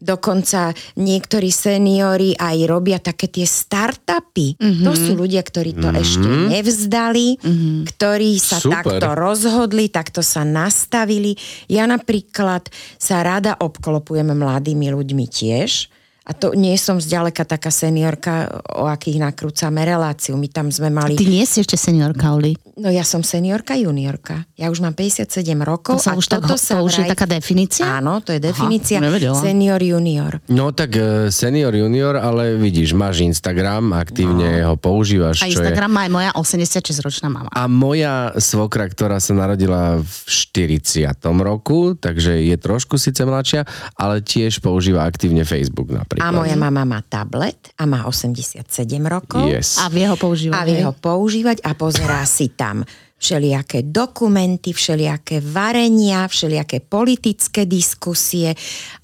Dokonca 0.00 0.72
niektorí 0.96 1.52
seniori 1.52 2.32
aj 2.32 2.56
robia 2.64 2.96
také 2.96 3.28
tie 3.28 3.44
startupy. 3.44 4.56
Mm-hmm. 4.56 4.84
To 4.88 4.92
sú 4.96 5.12
ľudia, 5.12 5.44
ktorí 5.44 5.76
to 5.76 5.92
mm-hmm. 5.92 6.04
ešte 6.04 6.28
nevzdali, 6.28 7.28
mm-hmm. 7.36 7.76
ktorí 7.84 8.32
sa 8.40 8.56
Super. 8.64 8.80
takto 8.80 9.08
rozhodli, 9.12 9.92
takto 9.92 10.24
sa 10.24 10.40
nastavili. 10.40 11.36
Ja 11.68 11.84
napríklad 11.84 12.72
sa 12.96 13.20
rada 13.20 13.60
obklopujem 13.60 14.32
mladými 14.32 14.88
ľuďmi 14.88 15.24
tiež 15.28 15.92
a 16.20 16.36
to 16.36 16.52
nie 16.52 16.76
som 16.76 17.00
zďaleka 17.00 17.48
taká 17.48 17.72
seniorka, 17.72 18.62
o 18.76 18.84
akých 18.84 19.24
nakrúcame 19.24 19.80
reláciu. 19.88 20.36
My 20.36 20.52
tam 20.52 20.68
sme 20.68 20.92
mali... 20.92 21.16
Ty 21.16 21.24
nie 21.24 21.48
si 21.48 21.64
ešte 21.64 21.80
seniorka, 21.80 22.36
Oli. 22.36 22.52
No 22.76 22.92
ja 22.92 23.02
som 23.08 23.24
seniorka, 23.24 23.72
juniorka. 23.72 24.44
Ja 24.54 24.68
už 24.68 24.84
mám 24.84 24.92
57 24.92 25.26
rokov. 25.64 25.96
To 25.96 26.04
sa 26.04 26.12
už, 26.12 26.28
tak, 26.28 26.44
sa 26.60 26.80
to 26.80 26.86
už 26.86 26.92
vraj... 26.92 27.08
je 27.08 27.12
taká 27.16 27.26
definícia? 27.26 27.84
Áno, 27.88 28.20
to 28.20 28.36
je 28.36 28.40
definícia 28.40 29.00
Aha, 29.00 29.36
senior, 29.36 29.80
junior. 29.80 30.44
No 30.52 30.76
tak 30.76 30.92
e, 30.96 31.32
senior, 31.32 31.72
junior, 31.72 32.20
ale 32.20 32.56
vidíš, 32.56 32.92
máš 32.92 33.24
Instagram, 33.24 33.96
aktívne 33.96 34.60
no. 34.60 34.72
ho 34.72 34.74
používaš. 34.76 35.44
A 35.44 35.48
Instagram 35.48 35.88
je... 35.88 35.96
má 35.96 36.00
aj 36.04 36.12
moja 36.12 36.30
86-ročná 36.36 37.28
mama. 37.32 37.50
A 37.52 37.64
moja 37.64 38.36
svokra, 38.36 38.88
ktorá 38.88 39.18
sa 39.24 39.32
narodila 39.32 39.98
v 40.00 40.14
40. 40.28 41.10
roku, 41.42 41.96
takže 41.96 42.44
je 42.44 42.56
trošku 42.60 43.00
síce 43.00 43.24
mladšia, 43.24 43.64
ale 43.96 44.20
tiež 44.20 44.60
používa 44.60 45.04
aktívne 45.04 45.48
Facebook 45.48 45.88
napríklad 45.90 46.09
napríklad. 46.10 46.34
A 46.34 46.38
moja 46.42 46.56
mama 46.58 46.82
má 46.82 47.00
tablet 47.06 47.70
a 47.78 47.86
má 47.86 48.02
87 48.06 48.66
rokov. 49.06 49.46
Yes. 49.46 49.78
A 49.78 49.86
vie 49.86 50.06
ho 50.10 50.18
používať. 50.18 50.58
A 50.58 50.66
vie 50.66 50.82
ho 50.82 50.94
používať 50.94 51.62
a 51.62 51.70
pozerá 51.78 52.26
si 52.26 52.50
tam 52.50 52.82
všelijaké 53.20 53.84
dokumenty, 53.84 54.72
všelijaké 54.72 55.44
varenia, 55.44 56.24
všelijaké 56.24 56.80
politické 56.80 57.68
diskusie 57.68 58.56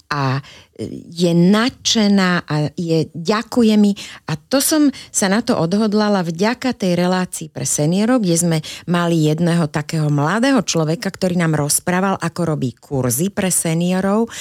a 0.09 0.41
je 1.13 1.31
nadšená 1.37 2.41
a 2.49 2.73
je, 2.73 3.05
ďakuje 3.13 3.77
mi. 3.77 3.93
A 4.25 4.33
to 4.33 4.57
som 4.57 4.89
sa 5.13 5.29
na 5.29 5.45
to 5.45 5.53
odhodlala 5.53 6.25
vďaka 6.25 6.73
tej 6.73 6.97
relácii 6.97 7.53
pre 7.53 7.65
seniorov, 7.65 8.25
kde 8.25 8.35
sme 8.41 8.57
mali 8.89 9.29
jedného 9.29 9.69
takého 9.69 10.09
mladého 10.09 10.65
človeka, 10.65 11.13
ktorý 11.13 11.37
nám 11.37 11.53
rozprával, 11.53 12.17
ako 12.17 12.57
robí 12.57 12.73
kurzy 12.73 13.29
pre 13.29 13.53
seniorov 13.53 14.33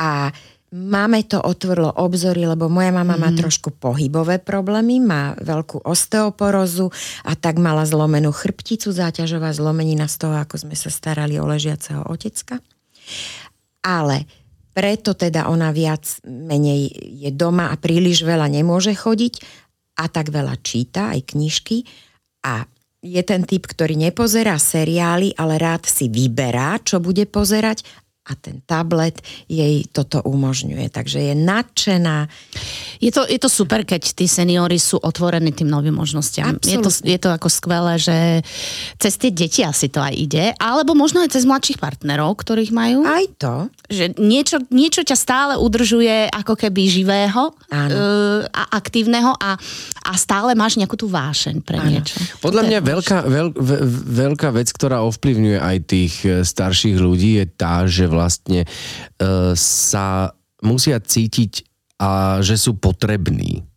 a 0.00 0.32
Máme 0.70 1.26
to 1.26 1.42
otvorilo 1.42 1.90
obzory, 1.98 2.46
lebo 2.46 2.70
moja 2.70 2.94
mama 2.94 3.18
mm. 3.18 3.20
má 3.20 3.30
mhm. 3.34 3.38
trošku 3.42 3.74
pohybové 3.74 4.38
problémy, 4.38 5.02
má 5.02 5.34
veľkú 5.42 5.82
osteoporózu 5.82 6.94
a 7.26 7.34
tak 7.34 7.58
mala 7.58 7.82
zlomenú 7.82 8.30
chrbticu, 8.30 8.94
záťažová 8.94 9.50
zlomenina 9.50 10.06
z 10.06 10.16
toho, 10.26 10.38
ako 10.38 10.62
sme 10.62 10.78
sa 10.78 10.86
starali 10.86 11.42
o 11.42 11.44
ležiaceho 11.50 12.06
otecka. 12.06 12.62
Ale 13.82 14.30
preto 14.70 15.18
teda 15.18 15.50
ona 15.50 15.74
viac 15.74 16.06
menej 16.22 16.94
je 17.18 17.30
doma 17.34 17.74
a 17.74 17.80
príliš 17.80 18.22
veľa 18.22 18.46
nemôže 18.46 18.94
chodiť 18.94 19.42
a 19.98 20.06
tak 20.06 20.30
veľa 20.30 20.54
číta, 20.62 21.10
aj 21.10 21.34
knižky 21.34 21.82
a 22.46 22.62
je 23.00 23.22
ten 23.24 23.48
typ, 23.48 23.64
ktorý 23.64 23.96
nepozerá 23.96 24.60
seriály, 24.60 25.32
ale 25.40 25.56
rád 25.56 25.88
si 25.88 26.12
vyberá, 26.12 26.76
čo 26.84 27.00
bude 27.00 27.24
pozerať 27.24 27.80
a 28.30 28.38
ten 28.38 28.62
tablet 28.62 29.18
jej 29.50 29.82
toto 29.90 30.22
umožňuje. 30.22 30.86
Takže 30.94 31.18
je 31.18 31.34
nadšená. 31.34 32.30
Je 33.02 33.10
to, 33.10 33.26
je 33.26 33.38
to 33.42 33.50
super, 33.50 33.82
keď 33.82 34.14
tí 34.14 34.30
seniory 34.30 34.78
sú 34.78 35.02
otvorení 35.02 35.50
tým 35.50 35.66
novým 35.66 35.98
možnostiam. 35.98 36.54
Je 36.62 36.78
to, 36.78 36.94
je 37.02 37.18
to 37.18 37.34
ako 37.34 37.50
skvelé, 37.50 37.98
že 37.98 38.46
cez 39.02 39.18
tie 39.18 39.34
deti 39.34 39.66
asi 39.66 39.90
to 39.90 39.98
aj 39.98 40.14
ide, 40.14 40.54
alebo 40.62 40.94
možno 40.94 41.26
aj 41.26 41.34
cez 41.34 41.42
mladších 41.42 41.82
partnerov, 41.82 42.38
ktorých 42.38 42.70
majú. 42.70 43.02
Aj 43.02 43.26
to. 43.34 43.66
Že 43.90 44.14
niečo, 44.22 44.62
niečo 44.70 45.02
ťa 45.02 45.16
stále 45.18 45.52
udržuje 45.58 46.30
ako 46.30 46.54
keby 46.54 46.86
živého 46.86 47.50
Áno. 47.72 47.94
Uh, 47.94 48.40
a 48.54 48.78
aktívneho 48.78 49.34
a, 49.34 49.58
a 50.10 50.18
stále 50.18 50.58
máš 50.58 50.74
nejakú 50.74 50.98
tú 50.98 51.06
vášeň 51.06 51.62
pre 51.62 51.78
Áno. 51.78 51.86
niečo. 51.86 52.18
Podľa 52.42 52.66
mňa 52.66 52.78
veľká, 52.82 53.18
veľ, 53.30 53.48
veľká 54.10 54.50
vec, 54.50 54.74
ktorá 54.74 55.06
ovplyvňuje 55.06 55.58
aj 55.62 55.76
tých 55.86 56.14
e, 56.26 56.42
starších 56.42 56.98
ľudí 56.98 57.38
je 57.38 57.46
tá, 57.46 57.86
že 57.86 58.10
vlastne 58.10 58.66
uh, 58.66 59.54
sa 59.54 60.34
musia 60.60 60.98
cítiť, 60.98 61.70
a 62.00 62.40
že 62.40 62.56
sú 62.56 62.80
potrební. 62.80 63.68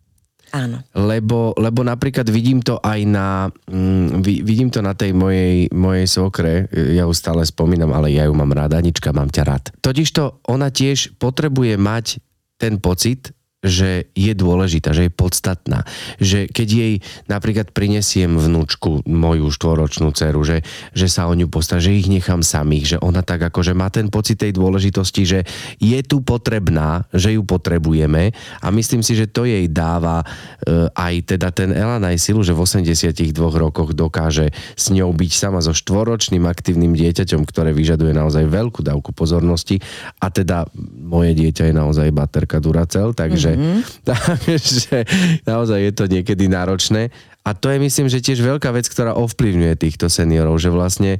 Áno. 0.53 0.79
Lebo, 0.93 1.51
lebo 1.57 1.81
napríklad 1.81 2.29
vidím 2.29 2.61
to 2.61 2.77
aj 2.79 2.99
na, 3.09 3.49
mm, 3.67 4.21
vidím 4.21 4.69
to 4.69 4.85
na 4.85 4.93
tej 4.93 5.11
mojej, 5.11 5.67
mojej 5.73 6.07
svokre, 6.07 6.69
ja 6.71 7.09
ju 7.09 7.13
stále 7.17 7.41
spomínam, 7.43 7.89
ale 7.91 8.13
ja 8.13 8.29
ju 8.29 8.33
mám 8.37 8.53
ráda, 8.53 8.77
Anička, 8.79 9.11
mám 9.11 9.33
ťa 9.33 9.43
rád. 9.43 9.63
Totižto 9.81 10.45
ona 10.45 10.69
tiež 10.69 11.17
potrebuje 11.17 11.75
mať 11.75 12.21
ten 12.61 12.77
pocit, 12.77 13.33
že 13.63 14.11
je 14.11 14.35
dôležitá, 14.35 14.91
že 14.91 15.07
je 15.07 15.11
podstatná. 15.15 15.87
Že 16.19 16.51
keď 16.51 16.67
jej 16.67 16.93
napríklad 17.31 17.71
prinesiem 17.71 18.35
vnúčku, 18.35 19.07
moju 19.07 19.47
štvoročnú 19.47 20.11
dceru, 20.11 20.43
že, 20.43 20.67
že 20.91 21.07
sa 21.07 21.31
o 21.31 21.33
ňu 21.33 21.47
postará, 21.47 21.79
že 21.79 21.95
ich 21.95 22.11
nechám 22.11 22.43
samých, 22.43 22.95
že 22.95 22.97
ona 22.99 23.23
tak 23.23 23.39
akože 23.47 23.71
má 23.71 23.87
ten 23.87 24.11
pocit 24.11 24.35
tej 24.35 24.51
dôležitosti, 24.51 25.23
že 25.23 25.39
je 25.79 25.99
tu 26.03 26.19
potrebná, 26.19 27.07
že 27.15 27.39
ju 27.39 27.47
potrebujeme 27.47 28.35
a 28.59 28.67
myslím 28.75 28.99
si, 28.99 29.15
že 29.15 29.31
to 29.31 29.47
jej 29.47 29.71
dáva 29.71 30.27
e, 30.67 30.91
aj 30.91 31.13
teda 31.31 31.55
ten 31.55 31.71
Elan 31.71 32.03
aj 32.03 32.19
silu, 32.19 32.43
že 32.43 32.51
v 32.51 32.67
82 32.67 33.31
rokoch 33.55 33.95
dokáže 33.95 34.51
s 34.75 34.91
ňou 34.91 35.15
byť 35.15 35.31
sama 35.31 35.63
so 35.63 35.71
štvoročným 35.71 36.43
aktívnym 36.43 36.91
dieťaťom, 36.91 37.47
ktoré 37.47 37.71
vyžaduje 37.71 38.11
naozaj 38.11 38.43
veľkú 38.43 38.83
dávku 38.83 39.15
pozornosti 39.15 39.79
a 40.19 40.27
teda 40.27 40.67
moje 40.99 41.31
dieťa 41.39 41.71
je 41.71 41.73
naozaj 41.73 42.11
baterka 42.11 42.59
Duracell, 42.59 43.15
takže 43.15 43.52
Mm-hmm. 43.55 43.81
Takže 44.07 44.97
naozaj 45.47 45.79
je 45.79 45.93
to 45.93 46.05
niekedy 46.09 46.45
náročné. 46.49 47.13
A 47.43 47.51
to 47.51 47.67
je 47.71 47.77
myslím, 47.79 48.07
že 48.07 48.23
tiež 48.23 48.39
veľká 48.39 48.71
vec, 48.71 48.87
ktorá 48.87 49.15
ovplyvňuje 49.19 49.73
týchto 49.75 50.07
seniorov, 50.07 50.59
že 50.59 50.71
vlastne 50.71 51.19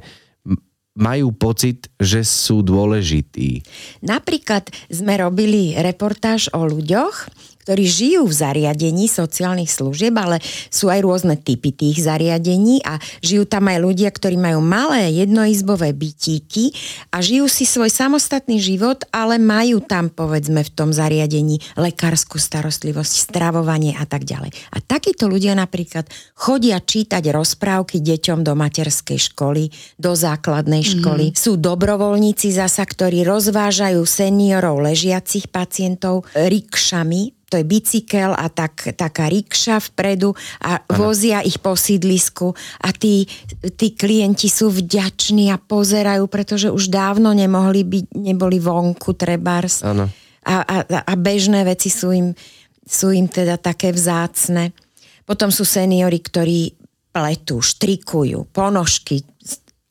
majú 0.94 1.34
pocit, 1.34 1.90
že 1.98 2.22
sú 2.22 2.62
dôležití. 2.62 3.66
Napríklad 4.06 4.70
sme 4.86 5.18
robili 5.18 5.74
reportáž 5.74 6.46
o 6.54 6.62
ľuďoch, 6.62 7.28
ktorí 7.64 7.84
žijú 7.88 8.28
v 8.28 8.34
zariadení 8.36 9.08
sociálnych 9.08 9.72
služieb, 9.72 10.12
ale 10.20 10.38
sú 10.68 10.92
aj 10.92 11.00
rôzne 11.00 11.40
typy 11.40 11.72
tých 11.72 12.04
zariadení 12.04 12.84
a 12.84 13.00
žijú 13.24 13.48
tam 13.48 13.72
aj 13.72 13.80
ľudia, 13.80 14.12
ktorí 14.12 14.36
majú 14.36 14.60
malé 14.60 15.08
jednoizbové 15.24 15.96
bytíky 15.96 16.76
a 17.08 17.24
žijú 17.24 17.48
si 17.48 17.64
svoj 17.64 17.88
samostatný 17.88 18.60
život, 18.60 19.08
ale 19.08 19.40
majú 19.40 19.80
tam 19.80 20.12
povedzme 20.12 20.60
v 20.60 20.70
tom 20.76 20.92
zariadení 20.92 21.58
lekárskú 21.80 22.36
starostlivosť, 22.36 23.32
stravovanie 23.32 23.96
a 23.96 24.04
tak 24.04 24.28
ďalej. 24.28 24.52
A 24.76 24.84
takíto 24.84 25.24
ľudia 25.24 25.56
napríklad 25.56 26.04
chodia 26.36 26.76
čítať 26.84 27.24
rozprávky 27.32 28.04
deťom 28.04 28.44
do 28.44 28.52
materskej 28.52 29.32
školy, 29.32 29.72
do 29.96 30.12
základnej 30.12 30.84
školy. 30.84 31.32
Mm-hmm. 31.32 31.40
Sú 31.40 31.56
dobrovoľníci 31.56 32.52
zasa, 32.52 32.84
ktorí 32.84 33.24
rozvážajú 33.24 34.04
seniorov 34.04 34.84
ležiacich 34.84 35.48
pacientov 35.48 36.28
rikšami, 36.36 37.43
to 37.54 37.62
je 37.62 37.70
bicykel 37.70 38.34
a 38.34 38.50
tak, 38.50 38.98
taká 38.98 39.30
rikša 39.30 39.78
vpredu 39.94 40.34
a 40.58 40.82
ano. 40.82 41.06
vozia 41.06 41.38
ich 41.38 41.62
po 41.62 41.78
sídlisku 41.78 42.50
a 42.82 42.90
tí, 42.90 43.30
tí 43.78 43.94
klienti 43.94 44.50
sú 44.50 44.74
vďační 44.74 45.54
a 45.54 45.62
pozerajú, 45.62 46.26
pretože 46.26 46.74
už 46.74 46.90
dávno 46.90 47.30
nemohli 47.30 47.86
byť, 47.86 48.06
neboli 48.18 48.58
vonku 48.58 49.14
trebárs. 49.14 49.86
A, 49.86 50.54
a, 50.66 50.76
a 50.82 51.12
bežné 51.14 51.62
veci 51.62 51.94
sú 51.94 52.10
im, 52.10 52.34
sú 52.82 53.14
im 53.14 53.30
teda 53.30 53.54
také 53.54 53.94
vzácne. 53.94 54.74
Potom 55.22 55.54
sú 55.54 55.62
seniory, 55.62 56.18
ktorí 56.18 56.74
pletú, 57.14 57.62
štrikujú, 57.62 58.50
ponožky, 58.50 59.22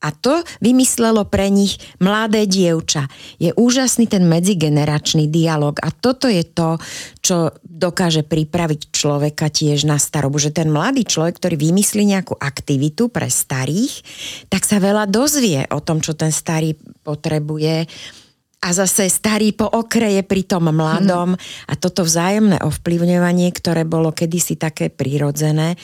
a 0.04 0.12
to 0.12 0.44
vymyslelo 0.60 1.24
pre 1.32 1.48
nich 1.48 1.80
mladé 1.96 2.44
dievča. 2.44 3.08
Je 3.40 3.56
úžasný 3.56 4.04
ten 4.04 4.28
medzigeneračný 4.28 5.32
dialog 5.32 5.80
a 5.80 5.88
toto 5.88 6.28
je 6.28 6.44
to, 6.44 6.76
čo 7.24 7.56
dokáže 7.64 8.28
pripraviť 8.28 8.92
človeka 8.92 9.48
tiež 9.48 9.88
na 9.88 9.96
starobu. 9.96 10.36
Že 10.36 10.60
ten 10.60 10.68
mladý 10.68 11.08
človek, 11.08 11.40
ktorý 11.40 11.56
vymyslí 11.56 12.04
nejakú 12.04 12.36
aktivitu 12.36 13.08
pre 13.08 13.32
starých, 13.32 14.04
tak 14.52 14.68
sa 14.68 14.76
veľa 14.76 15.08
dozvie 15.08 15.64
o 15.72 15.80
tom, 15.80 16.04
čo 16.04 16.12
ten 16.12 16.28
starý 16.28 16.76
potrebuje 17.00 17.88
a 18.64 18.68
zase 18.72 19.12
starý 19.12 19.52
po 19.52 19.68
okreje 19.68 20.24
pri 20.24 20.48
tom 20.48 20.72
mladom 20.72 21.36
hmm. 21.36 21.68
a 21.68 21.72
toto 21.76 22.00
vzájomné 22.00 22.64
ovplyvňovanie, 22.64 23.52
ktoré 23.52 23.84
bolo 23.84 24.08
kedysi 24.08 24.56
také 24.56 24.88
prirodzené, 24.88 25.76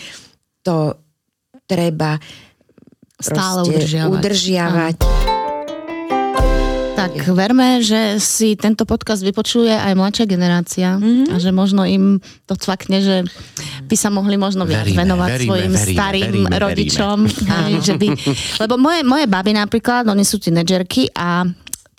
to 0.65 0.97
treba 1.69 2.17
stále 3.21 3.61
udržiavať. 3.69 4.11
udržiavať. 4.11 4.97
Tak 7.01 7.17
verme, 7.33 7.81
že 7.81 8.21
si 8.21 8.61
tento 8.61 8.85
podcast 8.85 9.25
vypočuje 9.25 9.73
aj 9.73 9.97
mladšia 9.97 10.27
generácia 10.29 11.01
mm-hmm. 11.01 11.33
a 11.33 11.41
že 11.41 11.49
možno 11.49 11.89
im 11.89 12.21
to 12.45 12.53
cvakne, 12.61 13.01
že 13.01 13.25
by 13.89 13.97
sa 13.97 14.13
mohli 14.13 14.37
možno 14.37 14.69
viac 14.69 14.85
veríme, 14.85 15.09
venovať 15.09 15.31
veríme, 15.33 15.49
svojim 15.49 15.73
veríme, 15.73 15.97
starým 15.97 16.33
veríme, 16.45 16.57
rodičom. 16.61 17.19
Veríme. 17.49 17.81
Že 17.81 17.95
by, 17.97 18.07
lebo 18.69 18.75
moje, 18.77 19.01
moje 19.09 19.25
baby 19.33 19.57
napríklad, 19.57 20.13
oni 20.13 20.29
sú 20.29 20.37
tínedžerky 20.37 21.09
a 21.17 21.49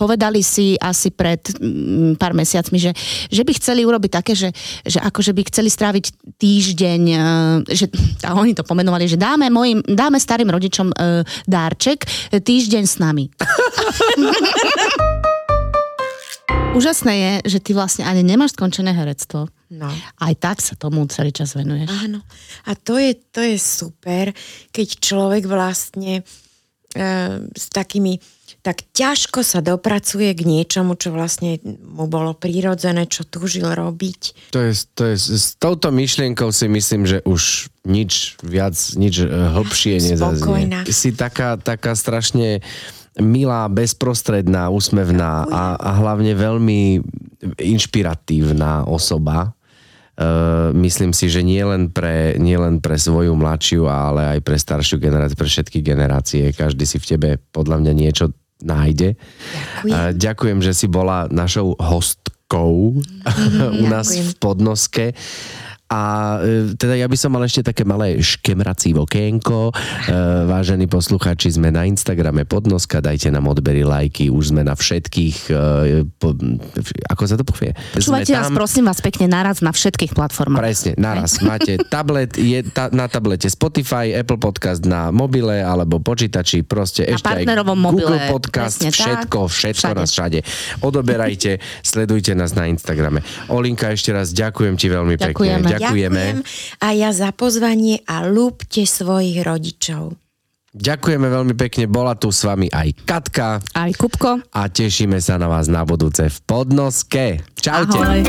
povedali 0.02 0.42
si 0.42 0.74
asi 0.82 1.14
pred 1.14 1.38
mm, 1.62 2.18
pár 2.18 2.34
mesiacmi, 2.34 2.82
že, 2.82 2.90
že 3.30 3.46
by 3.46 3.54
chceli 3.54 3.86
urobiť 3.86 4.10
také, 4.10 4.34
že, 4.34 4.50
že 4.82 4.98
akože 4.98 5.38
by 5.38 5.42
chceli 5.54 5.70
stráviť 5.70 6.06
týždeň, 6.42 7.02
e, 7.06 7.18
že, 7.70 7.86
a 8.26 8.34
oni 8.34 8.58
to 8.58 8.66
pomenovali, 8.66 9.06
že 9.06 9.22
dáme, 9.22 9.54
mojim, 9.54 9.86
dáme 9.86 10.18
starým 10.18 10.50
rodičom 10.50 10.90
uh, 10.90 11.22
dárček, 11.46 12.10
týždeň 12.34 12.84
s 12.90 12.98
nami. 12.98 13.30
Úžasné 16.72 17.14
je, 17.20 17.32
že 17.58 17.60
ty 17.60 17.72
vlastne 17.76 18.08
ani 18.08 18.24
nemáš 18.24 18.56
skončené 18.56 18.96
herectvo. 18.96 19.52
No. 19.72 19.92
Aj 20.20 20.34
tak 20.40 20.64
sa 20.64 20.80
tomu 20.80 21.04
celý 21.12 21.36
čas 21.36 21.52
venuješ. 21.52 21.92
Áno. 21.92 22.24
A 22.64 22.80
to 22.80 22.96
je, 22.96 23.12
to 23.32 23.44
je 23.44 23.60
super, 23.60 24.32
keď 24.72 24.88
človek 25.04 25.52
vlastne 25.52 26.20
e, 26.20 26.24
s 27.56 27.66
takými 27.72 28.20
tak 28.62 28.86
ťažko 28.94 29.42
sa 29.42 29.58
dopracuje 29.66 30.38
k 30.38 30.42
niečomu, 30.46 30.94
čo 30.94 31.10
vlastne 31.10 31.58
mu 31.66 32.06
bolo 32.06 32.38
prírodzené, 32.38 33.10
čo 33.10 33.26
túžil 33.26 33.66
robiť. 33.66 34.54
To 34.54 34.62
je, 34.62 34.74
to 34.94 35.04
je, 35.10 35.16
s 35.18 35.58
touto 35.58 35.90
myšlienkou 35.90 36.54
si 36.54 36.70
myslím, 36.70 37.10
že 37.10 37.26
už 37.26 37.74
nič 37.90 38.38
viac, 38.46 38.78
nič 38.94 39.18
e, 39.18 39.26
hlbšie 39.26 40.14
nezaznie. 40.14 40.70
Si 40.94 41.10
taká, 41.10 41.58
taká 41.58 41.98
strašne 41.98 42.62
milá, 43.18 43.66
bezprostredná, 43.66 44.70
úsmevná 44.70 45.50
a, 45.50 45.64
a 45.82 45.90
hlavne 45.98 46.38
veľmi 46.38 47.02
inšpiratívna 47.58 48.86
osoba. 48.86 49.58
Uh, 50.12 50.76
myslím 50.76 51.16
si, 51.16 51.32
že 51.32 51.40
nie 51.42 51.64
len, 51.64 51.88
pre, 51.88 52.36
nie 52.38 52.60
len 52.60 52.84
pre 52.84 53.00
svoju 53.00 53.32
mladšiu, 53.32 53.88
ale 53.88 54.38
aj 54.38 54.40
pre 54.44 54.60
staršiu 54.60 55.00
generáciu, 55.00 55.40
pre 55.40 55.50
všetky 55.50 55.80
generácie. 55.80 56.52
Každý 56.52 56.84
si 56.84 57.00
v 57.00 57.10
tebe 57.16 57.30
podľa 57.56 57.80
mňa 57.82 57.94
niečo 57.96 58.26
nájde. 58.62 59.18
Ďakujem. 59.88 60.20
Ďakujem, 60.20 60.60
že 60.62 60.74
si 60.78 60.88
bola 60.92 61.26
našou 61.32 61.74
hostkou 61.80 63.02
mm, 63.02 63.82
u 63.82 63.86
nás 63.90 64.14
v 64.14 64.32
Podnoske. 64.38 65.18
A 65.92 66.02
e, 66.40 66.72
teda 66.80 66.96
ja 66.96 67.04
by 67.12 67.18
som 67.20 67.36
mal 67.36 67.44
ešte 67.44 67.68
také 67.68 67.84
malé 67.84 68.16
škemrací 68.16 68.96
okienko. 68.96 69.76
E, 70.08 70.14
vážení 70.48 70.88
poslucháči, 70.88 71.52
sme 71.52 71.68
na 71.68 71.84
Instagrame 71.84 72.48
Podnoska, 72.48 73.04
dajte 73.04 73.28
nám 73.28 73.52
odbery, 73.52 73.84
lajky, 73.84 74.32
už 74.32 74.56
sme 74.56 74.64
na 74.64 74.72
všetkých, 74.72 75.52
e, 75.52 76.08
po, 76.16 76.32
ako 77.12 77.24
sa 77.28 77.36
to 77.36 77.44
povie? 77.44 77.76
Počúvajte 77.92 78.32
nás, 78.32 78.48
prosím 78.56 78.88
vás, 78.88 79.04
pekne 79.04 79.28
naraz 79.28 79.60
na 79.60 79.76
všetkých 79.76 80.16
platformách. 80.16 80.64
Presne, 80.64 80.92
naraz. 80.96 81.44
Máte 81.44 81.76
tablet, 81.92 82.40
je 82.40 82.64
ta, 82.72 82.88
na 82.96 83.12
tablete 83.12 83.52
Spotify, 83.52 84.16
Apple 84.16 84.40
Podcast 84.40 84.88
na 84.88 85.12
mobile 85.12 85.60
alebo 85.60 86.00
počítači, 86.00 86.64
proste 86.64 87.04
na 87.04 87.20
ešte 87.20 87.36
aj 87.36 87.44
Google 87.44 87.76
mobile, 87.76 88.18
Podcast, 88.32 88.80
všetko, 88.80 89.52
všetko 89.52 89.92
všade. 89.92 90.00
nás 90.00 90.10
všade. 90.16 90.40
Odoberajte, 90.80 91.60
sledujte 91.84 92.32
nás 92.32 92.56
na 92.56 92.72
Instagrame. 92.72 93.20
Olinka, 93.52 93.92
ešte 93.92 94.16
raz 94.16 94.32
ďakujem 94.32 94.80
ti 94.80 94.88
veľmi 94.88 95.20
Ďakujeme. 95.20 95.68
pekne. 95.68 95.81
Ďakujeme. 95.82 96.24
Ďakujem 96.38 96.80
a 96.82 96.88
ja 96.94 97.10
za 97.10 97.30
pozvanie 97.34 98.06
a 98.06 98.26
lúbte 98.30 98.86
svojich 98.86 99.42
rodičov. 99.42 100.18
Ďakujeme 100.72 101.28
veľmi 101.28 101.54
pekne, 101.60 101.84
bola 101.92 102.16
tu 102.16 102.32
s 102.32 102.48
vami 102.48 102.72
aj 102.72 103.04
Katka. 103.04 103.60
Aj 103.76 103.92
Kupko. 103.92 104.40
A 104.56 104.72
tešíme 104.72 105.20
sa 105.20 105.36
na 105.36 105.52
vás 105.52 105.68
na 105.68 105.84
budúce 105.84 106.32
v 106.32 106.38
Podnoske. 106.48 107.44
Čaute. 107.60 108.00
Ahoj. 108.00 108.24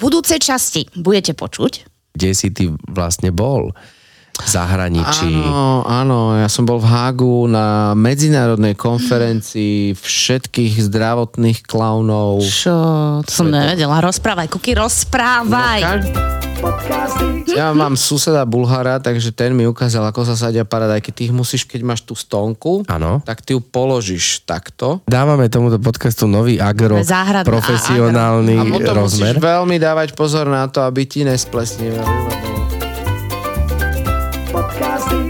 Budúce 0.00 0.40
časti 0.40 0.88
budete 0.96 1.36
počuť. 1.36 1.72
Kde 2.16 2.30
si 2.32 2.48
ty 2.48 2.72
vlastne 2.88 3.28
bol? 3.28 3.76
V 4.42 4.48
zahraničí. 4.48 5.30
Áno, 5.30 5.84
áno, 5.84 6.18
ja 6.40 6.48
som 6.48 6.64
bol 6.64 6.80
v 6.80 6.88
Hágu 6.88 7.46
na 7.46 7.92
medzinárodnej 7.92 8.74
konferencii 8.74 9.94
všetkých 9.94 10.90
zdravotných 10.90 11.64
klaunov. 11.64 12.42
Čo? 12.44 12.76
To 13.24 13.30
som 13.30 13.52
nevedela. 13.52 14.00
Rozprávaj, 14.00 14.48
Kuky, 14.48 14.76
rozprávaj. 14.76 15.80
No. 15.80 16.40
Ja 17.48 17.72
mám 17.72 17.96
suseda 17.96 18.44
Bulhara, 18.44 19.00
takže 19.00 19.32
ten 19.32 19.56
mi 19.56 19.64
ukázal, 19.64 20.04
ako 20.12 20.28
sa 20.28 20.36
sadia 20.36 20.68
paradajky. 20.68 21.08
Ty 21.08 21.20
ich 21.32 21.34
musíš, 21.34 21.64
keď 21.64 21.80
máš 21.80 22.04
tú 22.04 22.12
stonku, 22.12 22.84
ano. 22.84 23.24
tak 23.24 23.40
ty 23.40 23.56
ju 23.56 23.64
položíš 23.64 24.44
takto. 24.44 25.00
Dávame 25.08 25.48
tomuto 25.48 25.80
podcastu 25.80 26.28
nový 26.28 26.60
agro 26.60 27.00
Záhrad, 27.00 27.48
profesionálny 27.48 28.60
a, 28.60 28.64
agro. 28.76 28.92
a 28.92 28.92
rozmer. 28.92 29.40
veľmi 29.40 29.80
dávať 29.80 30.12
pozor 30.12 30.52
na 30.52 30.68
to, 30.68 30.84
aby 30.84 31.08
ti 31.08 31.24
nesplesnili. 31.24 31.96
podcasting. 34.52 35.29